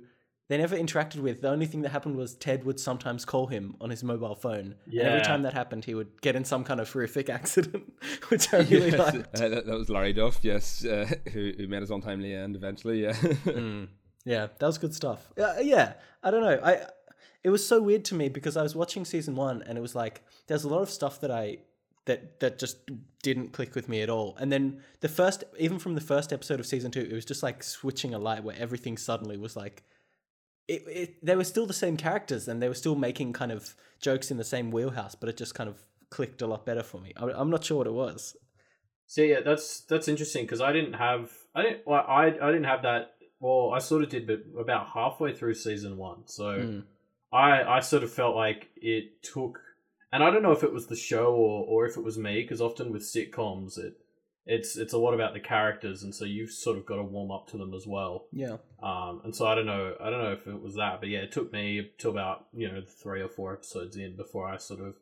they 0.48 0.58
never 0.58 0.76
interacted 0.76 1.20
with. 1.20 1.42
The 1.42 1.48
only 1.48 1.66
thing 1.66 1.82
that 1.82 1.90
happened 1.90 2.16
was 2.16 2.34
Ted 2.34 2.64
would 2.64 2.80
sometimes 2.80 3.24
call 3.24 3.46
him 3.46 3.76
on 3.80 3.88
his 3.90 4.02
mobile 4.02 4.34
phone. 4.34 4.74
And 4.88 5.00
every 5.00 5.20
time 5.20 5.42
that 5.42 5.52
happened, 5.54 5.84
he 5.84 5.94
would 5.94 6.20
get 6.22 6.34
in 6.34 6.44
some 6.44 6.64
kind 6.64 6.80
of 6.80 6.90
horrific 6.92 7.30
accident, 7.40 7.92
which 8.30 8.52
I 8.52 8.56
really 8.62 8.90
Yes, 8.90 8.98
liked. 8.98 9.16
uh, 9.36 9.48
that, 9.48 9.66
that 9.66 9.78
was 9.78 9.88
Larry 9.88 10.12
Duff, 10.12 10.40
yes, 10.42 10.84
uh, 10.84 11.08
who, 11.32 11.52
who 11.56 11.68
made 11.68 11.82
his 11.82 11.90
untimely 11.92 12.34
end 12.34 12.56
eventually. 12.56 13.04
Yeah, 13.04 13.12
Mm. 13.12 13.88
Yeah, 14.24 14.48
that 14.58 14.66
was 14.66 14.76
good 14.78 14.92
stuff. 14.94 15.32
Uh, 15.40 15.54
yeah, 15.62 15.92
I 16.24 16.32
don't 16.32 16.42
know. 16.42 16.58
I 16.62 16.84
it 17.42 17.50
was 17.50 17.66
so 17.66 17.80
weird 17.80 18.04
to 18.06 18.14
me 18.14 18.28
because 18.28 18.56
I 18.56 18.62
was 18.62 18.74
watching 18.74 19.04
season 19.04 19.34
one 19.34 19.62
and 19.62 19.78
it 19.78 19.80
was 19.80 19.94
like 19.94 20.22
there's 20.46 20.64
a 20.64 20.68
lot 20.68 20.82
of 20.82 20.90
stuff 20.90 21.20
that 21.20 21.30
I 21.30 21.58
that 22.06 22.40
that 22.40 22.58
just 22.58 22.78
didn't 23.22 23.52
click 23.52 23.74
with 23.74 23.88
me 23.88 24.02
at 24.02 24.10
all. 24.10 24.36
And 24.38 24.50
then 24.52 24.82
the 25.00 25.08
first, 25.08 25.44
even 25.58 25.78
from 25.78 25.94
the 25.94 26.00
first 26.00 26.32
episode 26.32 26.60
of 26.60 26.66
season 26.66 26.90
two, 26.90 27.00
it 27.00 27.12
was 27.12 27.24
just 27.24 27.42
like 27.42 27.62
switching 27.62 28.14
a 28.14 28.18
light 28.18 28.42
where 28.44 28.56
everything 28.58 28.96
suddenly 28.96 29.36
was 29.36 29.56
like. 29.56 29.84
It, 30.68 30.84
it, 30.86 31.26
they 31.26 31.34
were 31.34 31.42
still 31.42 31.66
the 31.66 31.72
same 31.72 31.96
characters 31.96 32.46
and 32.46 32.62
they 32.62 32.68
were 32.68 32.74
still 32.74 32.94
making 32.94 33.32
kind 33.32 33.50
of 33.50 33.74
jokes 34.00 34.30
in 34.30 34.36
the 34.36 34.44
same 34.44 34.70
wheelhouse, 34.70 35.16
but 35.16 35.28
it 35.28 35.36
just 35.36 35.52
kind 35.52 35.68
of 35.68 35.82
clicked 36.10 36.42
a 36.42 36.46
lot 36.46 36.64
better 36.64 36.84
for 36.84 37.00
me. 37.00 37.12
I, 37.16 37.24
I'm 37.24 37.50
not 37.50 37.64
sure 37.64 37.78
what 37.78 37.88
it 37.88 37.92
was. 37.92 38.36
So 39.06 39.22
yeah, 39.22 39.40
that's 39.40 39.80
that's 39.80 40.06
interesting 40.06 40.44
because 40.44 40.60
I 40.60 40.72
didn't 40.72 40.92
have 40.92 41.32
I 41.56 41.62
didn't 41.62 41.80
well, 41.86 42.04
I 42.06 42.26
I 42.26 42.52
didn't 42.52 42.64
have 42.64 42.82
that 42.82 43.14
well, 43.40 43.72
I 43.74 43.80
sort 43.80 44.04
of 44.04 44.10
did, 44.10 44.28
but 44.28 44.42
about 44.60 44.90
halfway 44.94 45.32
through 45.32 45.54
season 45.54 45.96
one. 45.96 46.22
So 46.26 46.44
Mm. 46.44 46.84
I 47.32 47.62
I 47.62 47.80
sort 47.80 48.02
of 48.02 48.12
felt 48.12 48.36
like 48.36 48.70
it 48.76 49.22
took, 49.22 49.60
and 50.12 50.22
I 50.22 50.30
don't 50.30 50.42
know 50.42 50.52
if 50.52 50.64
it 50.64 50.72
was 50.72 50.86
the 50.86 50.96
show 50.96 51.32
or 51.32 51.64
or 51.66 51.86
if 51.86 51.96
it 51.96 52.04
was 52.04 52.18
me, 52.18 52.42
because 52.42 52.60
often 52.60 52.92
with 52.92 53.02
sitcoms 53.02 53.78
it 53.78 53.94
it's 54.46 54.76
it's 54.76 54.92
a 54.92 54.98
lot 54.98 55.14
about 55.14 55.34
the 55.34 55.40
characters, 55.40 56.02
and 56.02 56.14
so 56.14 56.24
you've 56.24 56.50
sort 56.50 56.76
of 56.78 56.86
got 56.86 56.96
to 56.96 57.02
warm 57.02 57.30
up 57.30 57.46
to 57.48 57.56
them 57.58 57.74
as 57.74 57.86
well. 57.86 58.26
Yeah. 58.32 58.56
Um, 58.82 59.20
and 59.24 59.34
so 59.34 59.46
I 59.46 59.54
don't 59.54 59.66
know, 59.66 59.94
I 60.00 60.10
don't 60.10 60.22
know 60.22 60.32
if 60.32 60.46
it 60.46 60.60
was 60.60 60.74
that, 60.76 61.00
but 61.00 61.08
yeah, 61.08 61.20
it 61.20 61.30
took 61.32 61.52
me 61.52 61.90
to 61.98 62.08
about 62.08 62.46
you 62.52 62.66
know 62.66 62.82
three 63.02 63.20
or 63.22 63.28
four 63.28 63.52
episodes 63.52 63.96
in 63.96 64.16
before 64.16 64.48
I 64.48 64.56
sort 64.56 64.80
of 64.80 64.94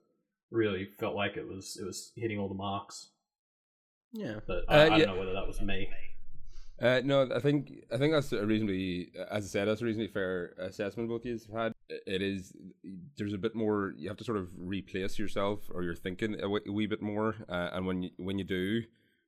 really 0.51 0.89
felt 0.99 1.15
like 1.15 1.37
it 1.37 1.47
was 1.49 1.79
it 1.81 1.87
was 1.87 2.13
hitting 2.17 2.39
all 2.39 2.49
the 2.49 2.55
marks. 2.55 3.11
Yeah. 4.13 4.41
But 4.47 4.65
I, 4.69 4.75
Uh, 4.75 4.85
I 4.85 4.89
don't 4.89 4.99
yeah. 4.99 5.05
know 5.07 5.19
whether 5.19 5.33
that 5.33 5.47
was 5.47 5.61
me. 5.61 5.89
Uh, 6.81 7.01
no, 7.05 7.29
I 7.35 7.41
think 7.41 7.73
I 7.93 7.97
think 7.97 8.13
that's 8.13 8.33
a 8.33 8.45
reasonably, 8.45 9.13
as 9.31 9.45
I 9.45 9.49
said, 9.49 9.69
that's 9.69 9.83
a 9.83 9.85
reasonably 9.85 10.13
fair 10.13 10.55
assessment 10.59 11.09
both 11.09 11.25
you've 11.25 11.43
had. 11.53 11.73
It 11.89 12.23
is 12.23 12.53
there's 13.17 13.33
a 13.33 13.39
bit 13.39 13.55
more 13.55 13.95
you 13.97 14.09
have 14.09 14.19
to 14.19 14.25
sort 14.25 14.39
of 14.39 14.49
replace 14.57 15.19
yourself 15.19 15.71
or 15.73 15.83
your 15.83 15.95
thinking 15.95 16.37
a 16.41 16.49
wee, 16.49 16.87
bit 16.87 17.01
more, 17.01 17.35
uh, 17.49 17.71
and 17.73 17.87
when 17.87 18.03
you, 18.03 18.11
when 18.19 18.39
you 18.39 18.45
do, 18.45 18.83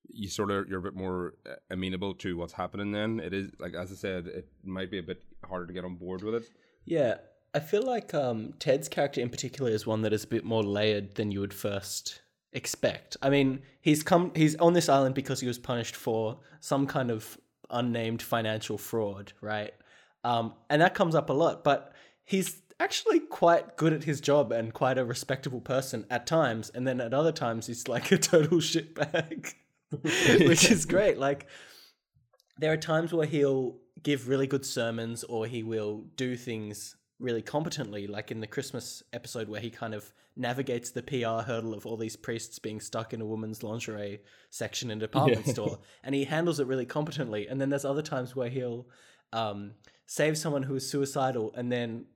you 0.08 0.28
sort 0.28 0.50
of 0.50 0.68
you're 0.68 0.80
a 0.80 0.82
bit 0.82 0.96
more 0.96 1.34
uh, 1.48 1.54
amenable 1.70 2.14
to 2.14 2.36
what's 2.36 2.52
happening. 2.52 2.92
Then 2.92 3.20
it 3.20 3.32
is 3.32 3.50
like 3.58 3.74
as 3.74 3.90
I 3.90 3.94
said, 3.94 4.26
it 4.26 4.48
might 4.64 4.90
be 4.90 4.98
a 4.98 5.02
bit 5.02 5.22
harder 5.48 5.66
to 5.66 5.72
get 5.72 5.84
on 5.84 5.96
board 5.96 6.22
with 6.22 6.34
it. 6.34 6.50
Yeah, 6.84 7.16
I 7.54 7.60
feel 7.60 7.82
like 7.82 8.14
um, 8.14 8.54
Ted's 8.58 8.88
character 8.88 9.20
in 9.20 9.30
particular 9.30 9.70
is 9.70 9.86
one 9.86 10.02
that 10.02 10.12
is 10.12 10.24
a 10.24 10.28
bit 10.28 10.44
more 10.44 10.62
layered 10.62 11.14
than 11.14 11.32
you 11.32 11.40
would 11.40 11.54
first 11.54 12.20
expect. 12.52 13.16
I 13.22 13.30
mean, 13.30 13.62
he's 13.80 14.02
come 14.02 14.32
he's 14.34 14.56
on 14.56 14.72
this 14.72 14.88
island 14.88 15.14
because 15.14 15.40
he 15.40 15.46
was 15.46 15.58
punished 15.58 15.96
for 15.96 16.40
some 16.60 16.86
kind 16.86 17.10
of 17.10 17.38
unnamed 17.70 18.22
financial 18.22 18.78
fraud, 18.78 19.32
right? 19.40 19.72
Um, 20.24 20.54
and 20.68 20.82
that 20.82 20.94
comes 20.94 21.14
up 21.14 21.30
a 21.30 21.32
lot, 21.32 21.64
but 21.64 21.92
he's 22.30 22.62
actually 22.78 23.20
quite 23.20 23.76
good 23.76 23.92
at 23.92 24.04
his 24.04 24.20
job 24.20 24.52
and 24.52 24.72
quite 24.72 24.96
a 24.98 25.04
respectable 25.04 25.60
person 25.60 26.06
at 26.08 26.26
times, 26.26 26.70
and 26.74 26.86
then 26.86 27.00
at 27.00 27.12
other 27.12 27.32
times 27.32 27.66
he's 27.66 27.88
like 27.88 28.10
a 28.12 28.18
total 28.18 28.58
shitbag, 28.70 29.52
which 30.48 30.70
is 30.70 30.86
great. 30.86 31.18
Like 31.18 31.46
there 32.58 32.72
are 32.72 32.76
times 32.76 33.12
where 33.12 33.26
he'll 33.26 33.76
give 34.02 34.28
really 34.28 34.46
good 34.46 34.64
sermons 34.64 35.24
or 35.24 35.46
he 35.46 35.62
will 35.62 36.04
do 36.16 36.36
things 36.36 36.96
really 37.18 37.42
competently, 37.42 38.06
like 38.06 38.30
in 38.30 38.40
the 38.40 38.46
Christmas 38.46 39.02
episode 39.12 39.48
where 39.48 39.60
he 39.60 39.68
kind 39.70 39.92
of 39.92 40.10
navigates 40.36 40.90
the 40.90 41.02
PR 41.02 41.44
hurdle 41.46 41.74
of 41.74 41.84
all 41.84 41.98
these 41.98 42.16
priests 42.16 42.58
being 42.58 42.80
stuck 42.80 43.12
in 43.12 43.20
a 43.20 43.26
woman's 43.26 43.62
lingerie 43.62 44.20
section 44.48 44.90
in 44.90 44.98
a 44.98 45.00
department 45.02 45.46
Yeah. 45.46 45.52
store, 45.52 45.78
and 46.02 46.14
he 46.14 46.24
handles 46.24 46.60
it 46.60 46.66
really 46.66 46.86
competently. 46.86 47.46
And 47.46 47.60
then 47.60 47.68
there's 47.68 47.84
other 47.84 48.00
times 48.00 48.34
where 48.34 48.48
he'll 48.48 48.86
um, 49.34 49.72
save 50.06 50.38
someone 50.38 50.62
who 50.62 50.76
is 50.76 50.88
suicidal, 50.88 51.52
and 51.54 51.70
then 51.70 52.06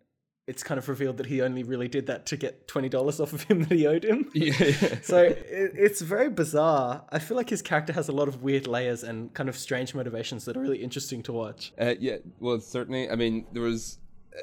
it's 0.46 0.62
kind 0.62 0.78
of 0.78 0.88
revealed 0.88 1.16
that 1.16 1.26
he 1.26 1.40
only 1.40 1.62
really 1.62 1.88
did 1.88 2.06
that 2.06 2.26
to 2.26 2.36
get 2.36 2.68
twenty 2.68 2.88
dollars 2.88 3.18
off 3.20 3.32
of 3.32 3.44
him 3.44 3.62
that 3.64 3.72
he 3.72 3.86
owed 3.86 4.04
him. 4.04 4.30
yeah. 4.34 4.52
So 5.02 5.18
it, 5.22 5.72
it's 5.74 6.00
very 6.00 6.28
bizarre. 6.30 7.04
I 7.10 7.18
feel 7.18 7.36
like 7.36 7.50
his 7.50 7.62
character 7.62 7.92
has 7.92 8.08
a 8.08 8.12
lot 8.12 8.28
of 8.28 8.42
weird 8.42 8.66
layers 8.66 9.02
and 9.02 9.32
kind 9.34 9.48
of 9.48 9.56
strange 9.56 9.94
motivations 9.94 10.44
that 10.44 10.56
are 10.56 10.60
really 10.60 10.82
interesting 10.82 11.22
to 11.24 11.32
watch. 11.32 11.72
Uh, 11.80 11.94
yeah, 11.98 12.16
well, 12.40 12.60
certainly. 12.60 13.08
I 13.10 13.16
mean, 13.16 13.46
there 13.52 13.62
was 13.62 13.98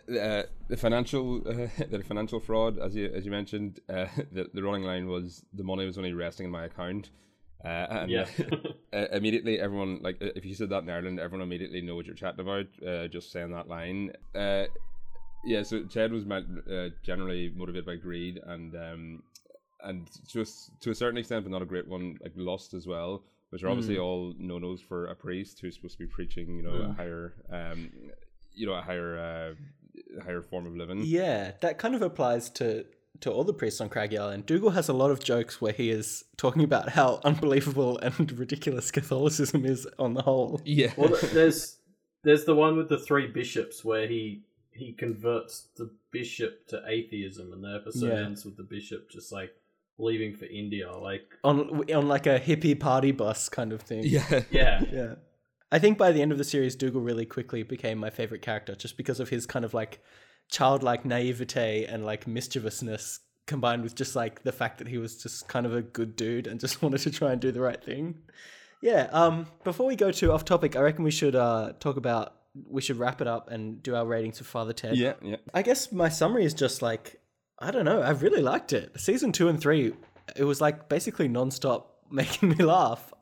uh, 0.09 0.43
the 0.69 0.77
financial 0.77 1.41
uh, 1.47 1.67
the 1.89 2.03
financial 2.03 2.39
fraud, 2.39 2.79
as 2.79 2.95
you 2.95 3.11
as 3.13 3.25
you 3.25 3.31
mentioned. 3.31 3.79
Uh, 3.89 4.05
the 4.31 4.49
the 4.53 4.63
running 4.63 4.83
line 4.83 5.07
was 5.07 5.43
the 5.53 5.63
money 5.63 5.85
was 5.85 5.97
only 5.97 6.13
resting 6.13 6.45
in 6.45 6.51
my 6.51 6.65
account. 6.65 7.11
Uh, 7.63 7.67
and 7.91 8.09
Yeah. 8.09 8.25
uh, 8.91 9.05
immediately, 9.11 9.59
everyone 9.59 9.99
like 10.01 10.17
uh, 10.19 10.29
if 10.35 10.45
you 10.45 10.55
said 10.55 10.69
that 10.69 10.81
in 10.83 10.89
Ireland, 10.89 11.19
everyone 11.19 11.45
immediately 11.45 11.81
know 11.81 11.95
what 11.95 12.07
you're 12.07 12.15
chatting 12.15 12.39
about. 12.39 12.65
Uh, 12.87 13.07
just 13.07 13.31
saying 13.31 13.51
that 13.51 13.67
line. 13.67 14.13
Yeah, 15.43 15.63
so 15.63 15.83
Ted 15.83 16.11
was 16.11 16.23
uh, 16.29 16.89
generally 17.03 17.51
motivated 17.55 17.85
by 17.85 17.95
greed 17.95 18.39
and 18.45 18.75
um, 18.75 19.23
and 19.83 20.07
just 20.27 20.79
to 20.81 20.91
a 20.91 20.95
certain 20.95 21.17
extent, 21.17 21.43
but 21.45 21.51
not 21.51 21.61
a 21.61 21.65
great 21.65 21.87
one, 21.87 22.17
like 22.21 22.33
lust 22.35 22.73
as 22.73 22.85
well, 22.85 23.23
which 23.49 23.63
are 23.63 23.69
obviously 23.69 23.97
all 23.97 24.33
no 24.37 24.59
nos 24.59 24.81
for 24.81 25.07
a 25.07 25.15
priest 25.15 25.59
who's 25.59 25.75
supposed 25.75 25.97
to 25.97 26.03
be 26.05 26.07
preaching, 26.07 26.55
you 26.55 26.63
know, 26.63 26.73
a 26.73 26.87
Mm. 26.89 26.95
higher, 26.95 27.33
um, 27.49 27.89
you 28.53 28.67
know, 28.67 28.73
a 28.73 28.81
higher, 28.81 29.17
uh, 29.17 30.21
higher 30.23 30.41
form 30.41 30.67
of 30.67 30.75
living. 30.75 31.03
Yeah, 31.03 31.51
that 31.61 31.77
kind 31.77 31.95
of 31.95 32.01
applies 32.01 32.49
to 32.51 32.85
to 33.21 33.31
all 33.31 33.43
the 33.43 33.53
priests 33.53 33.81
on 33.81 33.89
Craggy 33.89 34.17
Island. 34.17 34.45
Dougal 34.45 34.71
has 34.71 34.89
a 34.89 34.93
lot 34.93 35.11
of 35.11 35.19
jokes 35.23 35.59
where 35.61 35.73
he 35.73 35.89
is 35.91 36.23
talking 36.37 36.63
about 36.63 36.89
how 36.89 37.19
unbelievable 37.23 37.97
and 37.99 38.31
ridiculous 38.39 38.89
Catholicism 38.91 39.65
is 39.65 39.87
on 39.99 40.13
the 40.13 40.21
whole. 40.21 40.61
Yeah, 40.65 40.93
Well, 40.97 41.15
there's 41.33 41.77
there's 42.23 42.45
the 42.45 42.55
one 42.55 42.77
with 42.77 42.89
the 42.89 42.99
three 42.99 43.27
bishops 43.27 43.83
where 43.83 44.07
he 44.07 44.43
he 44.71 44.93
converts 44.93 45.67
the 45.77 45.89
bishop 46.11 46.67
to 46.67 46.81
atheism, 46.87 47.51
and 47.53 47.63
the 47.63 47.75
episode 47.81 48.07
Yeah. 48.07 48.25
ends 48.25 48.45
with 48.45 48.57
the 48.57 48.63
bishop 48.63 49.09
just 49.09 49.31
like 49.31 49.51
leaving 49.97 50.35
for 50.35 50.45
India. 50.45 50.91
Like, 50.91 51.27
On 51.43 51.83
on 51.93 52.07
like 52.07 52.25
a 52.27 52.39
hippie 52.39 52.79
party 52.79 53.11
bus 53.11 53.49
kind 53.49 53.71
of 53.73 53.81
thing. 53.81 54.03
yeah, 54.05 54.41
yeah, 54.51 54.83
Yeah. 54.91 55.15
I 55.73 55.79
think 55.79 55.97
by 55.97 56.11
the 56.11 56.21
end 56.21 56.31
of 56.33 56.37
the 56.37 56.43
series, 56.43 56.75
Dougal 56.75 57.01
really 57.01 57.25
quickly 57.25 57.63
became 57.63 57.97
my 57.97 58.09
favorite 58.09 58.41
character 58.41 58.75
just 58.75 58.97
because 58.97 59.19
of 59.21 59.29
his 59.29 59.45
kind 59.45 59.63
of 59.63 59.73
like 59.73 60.01
childlike 60.49 61.05
naivete 61.05 61.85
and 61.85 62.03
like 62.05 62.27
mischievousness 62.27 63.19
combined 63.47 63.83
with 63.83 63.95
just 63.95 64.15
like 64.15 64.43
the 64.43 64.51
fact 64.51 64.77
that 64.79 64.87
he 64.87 64.97
was 64.97 65.21
just 65.21 65.47
kind 65.47 65.65
of 65.65 65.73
a 65.75 65.81
good 65.81 66.15
dude 66.15 66.47
and 66.47 66.59
just 66.59 66.81
wanted 66.81 66.99
to 66.99 67.11
try 67.11 67.31
and 67.31 67.39
do 67.41 67.51
the 67.51 67.61
right 67.61 67.83
thing. 67.83 68.15
Yeah, 68.81 69.07
um 69.11 69.45
before 69.63 69.85
we 69.85 69.95
go 69.95 70.11
to 70.11 70.31
off 70.33 70.43
topic, 70.43 70.75
I 70.75 70.81
reckon 70.81 71.03
we 71.03 71.11
should 71.11 71.35
uh 71.35 71.73
talk 71.79 71.97
about 71.97 72.35
we 72.67 72.81
should 72.81 72.97
wrap 72.97 73.21
it 73.21 73.27
up 73.27 73.49
and 73.49 73.81
do 73.81 73.95
our 73.95 74.05
ratings 74.05 74.37
for 74.37 74.43
Father 74.43 74.73
Ted. 74.73 74.97
yeah, 74.97 75.13
yeah. 75.21 75.37
I 75.53 75.61
guess 75.61 75.91
my 75.91 76.09
summary 76.09 76.45
is 76.45 76.53
just 76.53 76.81
like 76.81 77.19
I 77.59 77.71
don't 77.71 77.85
know. 77.85 78.01
I 78.01 78.09
really 78.11 78.41
liked 78.41 78.73
it. 78.73 78.99
Season 78.99 79.31
two 79.31 79.47
and 79.47 79.59
three, 79.61 79.93
it 80.35 80.43
was 80.43 80.59
like 80.61 80.89
basically 80.89 81.29
nonstop 81.29 81.85
making 82.11 82.49
me 82.49 82.55
laugh, 82.63 83.13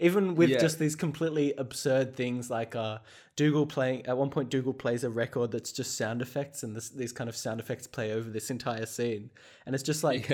even 0.00 0.34
with 0.34 0.50
Yeah. 0.50 0.58
just 0.58 0.78
these 0.80 0.96
completely 0.96 1.54
absurd 1.56 2.14
things 2.16 2.50
like 2.50 2.74
uh, 2.76 2.98
Dougal 3.36 3.66
playing. 3.66 4.04
At 4.06 4.16
one 4.18 4.30
point, 4.30 4.50
Dougal 4.50 4.74
plays 4.74 5.02
a 5.04 5.10
record 5.10 5.50
that's 5.52 5.72
just 5.72 5.96
sound 5.96 6.22
effects, 6.22 6.62
and 6.62 6.74
this, 6.76 6.90
these 6.90 7.12
kind 7.12 7.28
of 7.30 7.36
sound 7.36 7.58
effects 7.60 7.86
play 7.86 8.12
over 8.12 8.28
this 8.28 8.50
entire 8.50 8.84
scene, 8.86 9.30
and 9.64 9.74
it's 9.74 9.82
just 9.84 10.02
like 10.04 10.28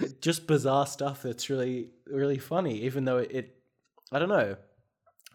just 0.20 0.46
bizarre 0.46 0.86
stuff 0.86 1.22
that's 1.22 1.48
really 1.48 1.90
really 2.06 2.38
funny. 2.38 2.82
Even 2.82 3.04
though 3.04 3.18
it, 3.18 3.56
I 4.12 4.18
don't 4.18 4.28
know. 4.28 4.56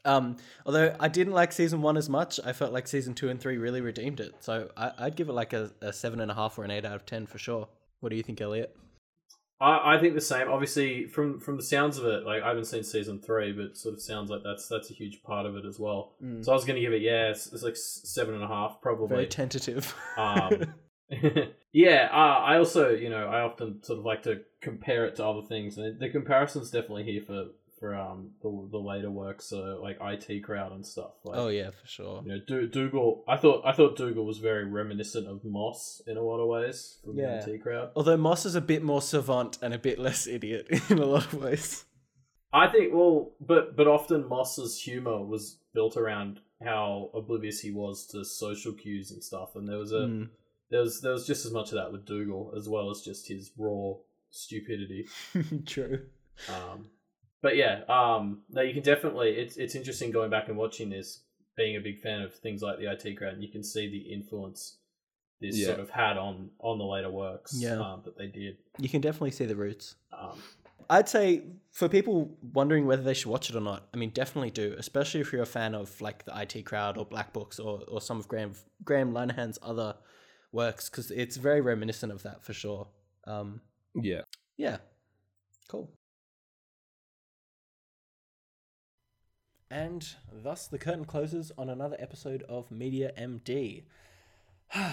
Um, 0.06 0.38
although 0.66 0.96
I 1.00 1.08
didn't 1.08 1.34
like 1.34 1.52
season 1.52 1.82
one 1.82 1.98
as 1.98 2.10
much, 2.10 2.40
I 2.44 2.54
felt 2.54 2.74
like 2.74 2.88
season 2.88 3.14
two 3.14 3.30
and 3.30 3.40
three 3.40 3.58
really 3.58 3.82
redeemed 3.82 4.20
it. 4.20 4.36
So 4.40 4.70
I, 4.78 4.92
I'd 5.00 5.16
give 5.16 5.30
it 5.30 5.34
like 5.34 5.54
a, 5.54 5.72
a 5.82 5.94
seven 5.94 6.20
and 6.20 6.32
a 6.32 6.34
half 6.34 6.58
or 6.58 6.64
an 6.64 6.72
eight 6.72 6.86
out 6.86 6.96
of 6.96 7.06
ten 7.06 7.26
for 7.26 7.38
sure. 7.38 7.68
What 8.00 8.10
do 8.10 8.16
you 8.16 8.24
think, 8.24 8.40
Elliot? 8.42 8.76
I, 9.62 9.96
I 9.96 10.00
think 10.00 10.16
the 10.16 10.22
same. 10.22 10.50
Obviously, 10.50 11.06
from 11.06 11.40
from 11.40 11.58
the 11.58 11.64
sounds 11.64 11.98
of 11.98 12.06
it, 12.06 12.26
like 12.26 12.42
I 12.44 12.48
haven't 12.48 12.66
seen 12.66 12.84
season 12.84 13.20
three, 13.20 13.52
but 13.52 13.66
it 13.66 13.78
sort 13.78 13.94
of 13.94 14.02
sounds 14.02 14.30
like 14.30 14.42
that's 14.44 14.68
that's 14.68 14.90
a 14.90 14.94
huge 14.94 15.22
part 15.24 15.46
of 15.46 15.56
it 15.56 15.66
as 15.66 15.80
well. 15.80 16.14
Mm. 16.24 16.44
So 16.44 16.52
I 16.52 16.56
was 16.56 16.64
going 16.64 16.76
to 16.76 16.82
give 16.82 16.94
it, 16.94 17.02
yeah, 17.02 17.30
it's, 17.30 17.52
it's 17.52 17.64
like 17.64 17.76
seven 17.76 18.36
and 18.36 18.44
a 18.44 18.48
half, 18.48 18.82
probably. 18.82 19.08
Very 19.08 19.28
tentative. 19.28 19.94
Um, 20.18 20.74
yeah, 21.74 22.08
uh, 22.12 22.40
I 22.40 22.58
also, 22.58 22.90
you 22.90 23.10
know, 23.10 23.28
I 23.28 23.42
often 23.42 23.84
sort 23.84 24.00
of 24.00 24.06
like 24.06 24.24
to 24.24 24.42
compare 24.62 25.06
it 25.06 25.16
to 25.16 25.26
other 25.26 25.42
things, 25.42 25.78
and 25.78 26.00
the 26.00 26.10
comparison's 26.10 26.72
definitely 26.72 27.04
here 27.04 27.22
for 27.22 27.48
for 27.80 27.96
um 27.96 28.32
the 28.42 28.68
the 28.72 28.78
later 28.78 29.10
works, 29.10 29.46
so 29.46 29.80
like 29.82 29.98
IT 30.02 30.44
crowd 30.44 30.72
and 30.72 30.86
stuff. 30.86 31.12
Like, 31.24 31.38
oh 31.38 31.48
yeah, 31.48 31.70
for 31.72 31.88
sure. 31.88 32.22
you 32.26 32.34
know, 32.34 32.40
Do- 32.46 32.68
Dougal. 32.68 33.24
I 33.28 33.38
thought 33.38 33.62
I 33.66 33.72
thought 33.72 33.96
Dougal 33.98 34.26
was 34.26 34.40
very 34.40 34.66
reminiscent 34.66 35.28
of 35.28 35.44
Moss 35.46 36.02
in 36.08 36.18
a 36.18 36.22
lot 36.22 36.40
of 36.40 36.48
ways 36.48 36.98
from 37.04 37.18
Yeah. 37.18 37.42
the 37.46 37.54
IT 37.54 37.60
crowd. 37.64 37.92
Although 37.96 38.18
Moss 38.18 38.46
is 38.46 38.56
a 38.56 38.62
bit 38.62 38.84
more 38.84 39.02
savant 39.02 39.58
and 39.62 39.74
a 39.74 39.80
bit 39.80 39.98
less 40.00 40.28
idiot 40.28 40.68
in 40.90 41.00
a 41.00 41.06
lot 41.06 41.26
of 41.26 41.42
ways. 41.42 41.86
I 42.52 42.68
think 42.68 42.94
well, 42.94 43.32
but 43.40 43.76
but 43.76 43.88
often 43.88 44.28
Moss's 44.28 44.82
humor 44.82 45.24
was 45.24 45.60
built 45.74 45.96
around 45.98 46.40
how 46.64 47.10
oblivious 47.14 47.60
he 47.62 47.72
was 47.72 48.06
to 48.08 48.26
social 48.26 48.74
cues 48.74 49.12
and 49.12 49.24
stuff, 49.24 49.56
and 49.56 49.68
there 49.70 49.78
was 49.78 49.92
a 49.94 50.00
Mm. 50.08 50.30
there 50.72 50.82
was 50.82 51.00
there 51.02 51.14
was 51.14 51.26
just 51.28 51.46
as 51.46 51.52
much 51.54 51.68
of 51.70 51.76
that 51.76 51.92
with 51.92 52.06
Dougal 52.06 52.54
as 52.58 52.68
well 52.68 52.90
as 52.90 53.02
just 53.02 53.28
his 53.28 53.52
raw 53.58 53.94
stupidity. 54.32 55.08
True. 55.66 56.08
Um, 56.50 56.88
but 57.42 57.56
yeah, 57.56 57.84
um, 57.88 58.42
no, 58.50 58.62
you 58.62 58.74
can 58.74 58.84
definitely. 58.84 59.30
It's 59.32 59.58
it's 59.58 59.76
interesting 59.76 60.12
going 60.12 60.30
back 60.30 60.48
and 60.50 60.58
watching 60.58 60.90
this, 60.90 61.22
being 61.56 61.76
a 61.78 61.80
big 61.80 62.00
fan 62.00 62.22
of 62.22 62.34
things 62.36 62.62
like 62.62 62.80
the 62.80 62.92
IT 62.92 63.18
crowd, 63.18 63.34
and 63.34 63.44
you 63.44 63.50
can 63.52 63.64
see 63.64 63.90
the 63.90 64.14
influence 64.14 64.78
this 65.42 65.58
Yeah. 65.58 65.68
sort 65.68 65.80
of 65.80 65.90
had 65.90 66.18
on 66.18 66.52
on 66.60 66.78
the 66.78 66.84
later 66.86 67.10
works 67.10 67.54
Yeah. 67.58 67.80
um, 67.80 68.02
that 68.06 68.18
they 68.18 68.28
did. 68.28 68.58
You 68.78 68.90
can 68.90 69.00
definitely 69.02 69.32
see 69.32 69.46
the 69.46 69.56
roots. 69.56 69.96
Um, 70.12 70.38
I'd 70.90 71.08
say 71.08 71.44
for 71.72 71.88
people 71.88 72.36
wondering 72.42 72.88
whether 72.88 73.04
they 73.04 73.14
should 73.14 73.28
watch 73.32 73.50
it 73.50 73.56
or 73.56 73.62
not, 73.62 73.88
I 73.94 73.98
mean, 73.98 74.10
definitely 74.10 74.50
do, 74.50 74.76
especially 74.78 75.22
if 75.22 75.32
you're 75.32 75.44
a 75.44 75.46
fan 75.46 75.76
of 75.76 76.02
like 76.02 76.26
the 76.26 76.38
IT 76.42 76.64
crowd 76.66 76.98
or 76.98 77.06
Black 77.06 77.32
Books 77.32 77.60
or, 77.60 77.84
or 77.88 78.02
some 78.02 78.18
of 78.20 78.28
Graham 78.28 78.54
Graham 78.84 79.14
Linehan's 79.14 79.60
other 79.62 79.96
works, 80.52 80.90
because 80.90 81.12
it's 81.12 81.38
very 81.38 81.62
reminiscent 81.62 82.12
of 82.12 82.24
that 82.24 82.44
for 82.44 82.54
sure. 82.54 82.88
Um, 83.28 83.62
yeah. 83.96 84.22
yeah, 84.58 84.78
cool. 85.68 85.92
And 89.72 90.08
thus 90.32 90.66
the 90.66 90.80
curtain 90.80 91.06
closes 91.06 91.52
on 91.56 91.70
another 91.70 91.96
episode 92.00 92.44
of 92.50 92.72
Media 92.72 93.12
MD. 93.16 93.84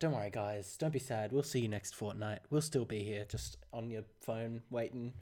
don't 0.00 0.12
worry, 0.12 0.30
guys. 0.30 0.76
Don't 0.76 0.92
be 0.92 0.98
sad. 0.98 1.30
We'll 1.30 1.44
see 1.44 1.60
you 1.60 1.68
next 1.68 1.94
fortnight. 1.94 2.40
We'll 2.50 2.60
still 2.60 2.84
be 2.84 3.04
here, 3.04 3.24
just 3.28 3.58
on 3.72 3.90
your 3.90 4.02
phone, 4.20 4.62
waiting, 4.70 5.12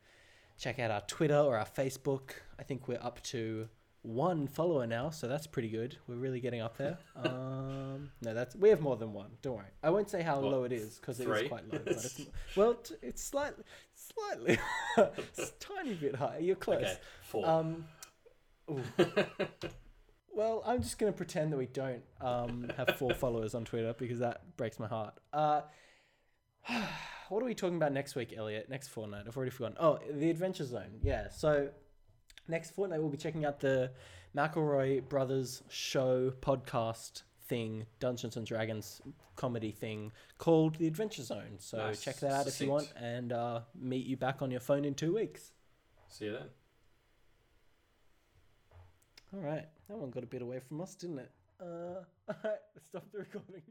check 0.59 0.81
out 0.81 0.91
our 0.91 1.03
Twitter 1.03 1.39
or 1.39 1.57
our 1.57 1.65
Facebook. 1.65 2.33
I 2.59 2.65
think 2.65 2.89
we're 2.89 2.99
up 3.01 3.23
to 3.25 3.69
one 4.03 4.49
follower 4.49 4.85
now, 4.85 5.11
so 5.11 5.29
that's 5.29 5.47
pretty 5.47 5.69
good. 5.69 5.97
We're 6.09 6.17
really 6.17 6.41
getting 6.41 6.61
up 6.61 6.77
there. 6.77 6.99
Um, 7.25 8.11
no, 8.21 8.35
that's 8.35 8.57
we 8.57 8.69
have 8.71 8.81
more 8.81 8.97
than 8.97 9.13
one. 9.13 9.31
Don't 9.43 9.55
worry. 9.57 9.67
I 9.83 9.91
won't 9.91 10.09
say 10.11 10.23
how 10.23 10.41
What, 10.41 10.51
low 10.51 10.65
it 10.65 10.73
is 10.73 10.97
because 10.97 11.21
it 11.21 11.29
is 11.29 11.49
quite 11.49 11.71
low. 11.71 11.79
But 11.85 11.93
it's, 11.93 12.21
well, 12.57 12.75
t- 12.75 12.97
it's 13.03 13.23
slightly, 13.23 13.63
slightly, 13.95 14.59
it's 14.97 15.39
a 15.39 15.53
tiny 15.61 15.95
bit 15.95 16.17
higher. 16.17 16.41
You're 16.41 16.57
close. 16.57 16.79
Okay, 16.79 16.97
four. 17.23 17.49
Um. 17.49 17.85
Well, 20.35 20.63
I'm 20.67 20.83
just 20.83 20.99
going 20.99 21.13
to 21.13 21.17
pretend 21.17 21.53
that 21.53 21.57
we 21.57 21.67
don't 21.67 22.03
um, 22.21 22.71
have 22.77 22.97
four 22.97 23.15
followers 23.15 23.55
on 23.55 23.65
Twitter 23.65 23.95
because 23.99 24.19
that 24.21 24.57
breaks 24.57 24.79
my 24.79 24.87
heart. 24.87 25.15
Uh, 25.33 25.63
what 27.29 27.43
are 27.43 27.47
we 27.47 27.55
talking 27.55 27.77
about 27.77 27.93
next 27.93 28.15
week, 28.15 28.33
Elliot? 28.37 28.69
Next 28.69 28.89
fortnight? 28.89 29.25
I've 29.27 29.37
already 29.37 29.51
forgotten. 29.51 29.77
Oh, 29.81 29.99
the 30.11 30.31
Adventure 30.31 30.65
Zone. 30.65 31.01
Yeah. 31.03 31.29
So 31.31 31.69
next 32.49 32.71
fortnight 32.71 33.01
we'll 33.01 33.11
be 33.11 33.17
checking 33.19 33.45
out 33.45 33.61
the 33.61 33.91
McElroy 34.37 35.09
Brothers 35.09 35.63
show 35.69 36.33
podcast 36.41 37.23
thing, 37.47 37.87
Dungeons 38.01 38.37
and 38.37 38.47
Dragons 38.47 39.01
comedy 39.37 39.71
thing 39.73 40.13
called 40.39 40.77
the 40.77 40.87
Adventure 40.87 41.23
Zone. 41.23 41.59
So 41.59 41.79
Nice. 41.79 42.03
check 42.03 42.17
that 42.21 42.33
out 42.33 42.47
if 42.47 42.61
you 42.61 42.69
want, 42.69 42.93
and 42.97 43.33
uh, 43.33 43.61
meet 43.75 44.07
you 44.07 44.17
back 44.17 44.41
on 44.41 44.51
your 44.51 44.61
phone 44.61 44.85
in 44.85 44.95
two 44.95 45.15
weeks. 45.15 45.53
See 46.09 46.27
you 46.27 46.33
then. 46.33 46.49
All 49.35 49.41
right, 49.41 49.67
that 49.89 49.97
one 49.97 50.11
got 50.11 50.23
a 50.25 50.27
bit 50.27 50.43
away 50.43 50.61
from 50.61 50.81
us, 50.81 50.95
didn't 50.95 51.19
it? 51.21 51.31
Uh, 51.61 51.65
all 52.29 52.37
right, 52.45 52.59
stop 52.87 53.11
the 53.13 53.19
recording. 53.19 53.63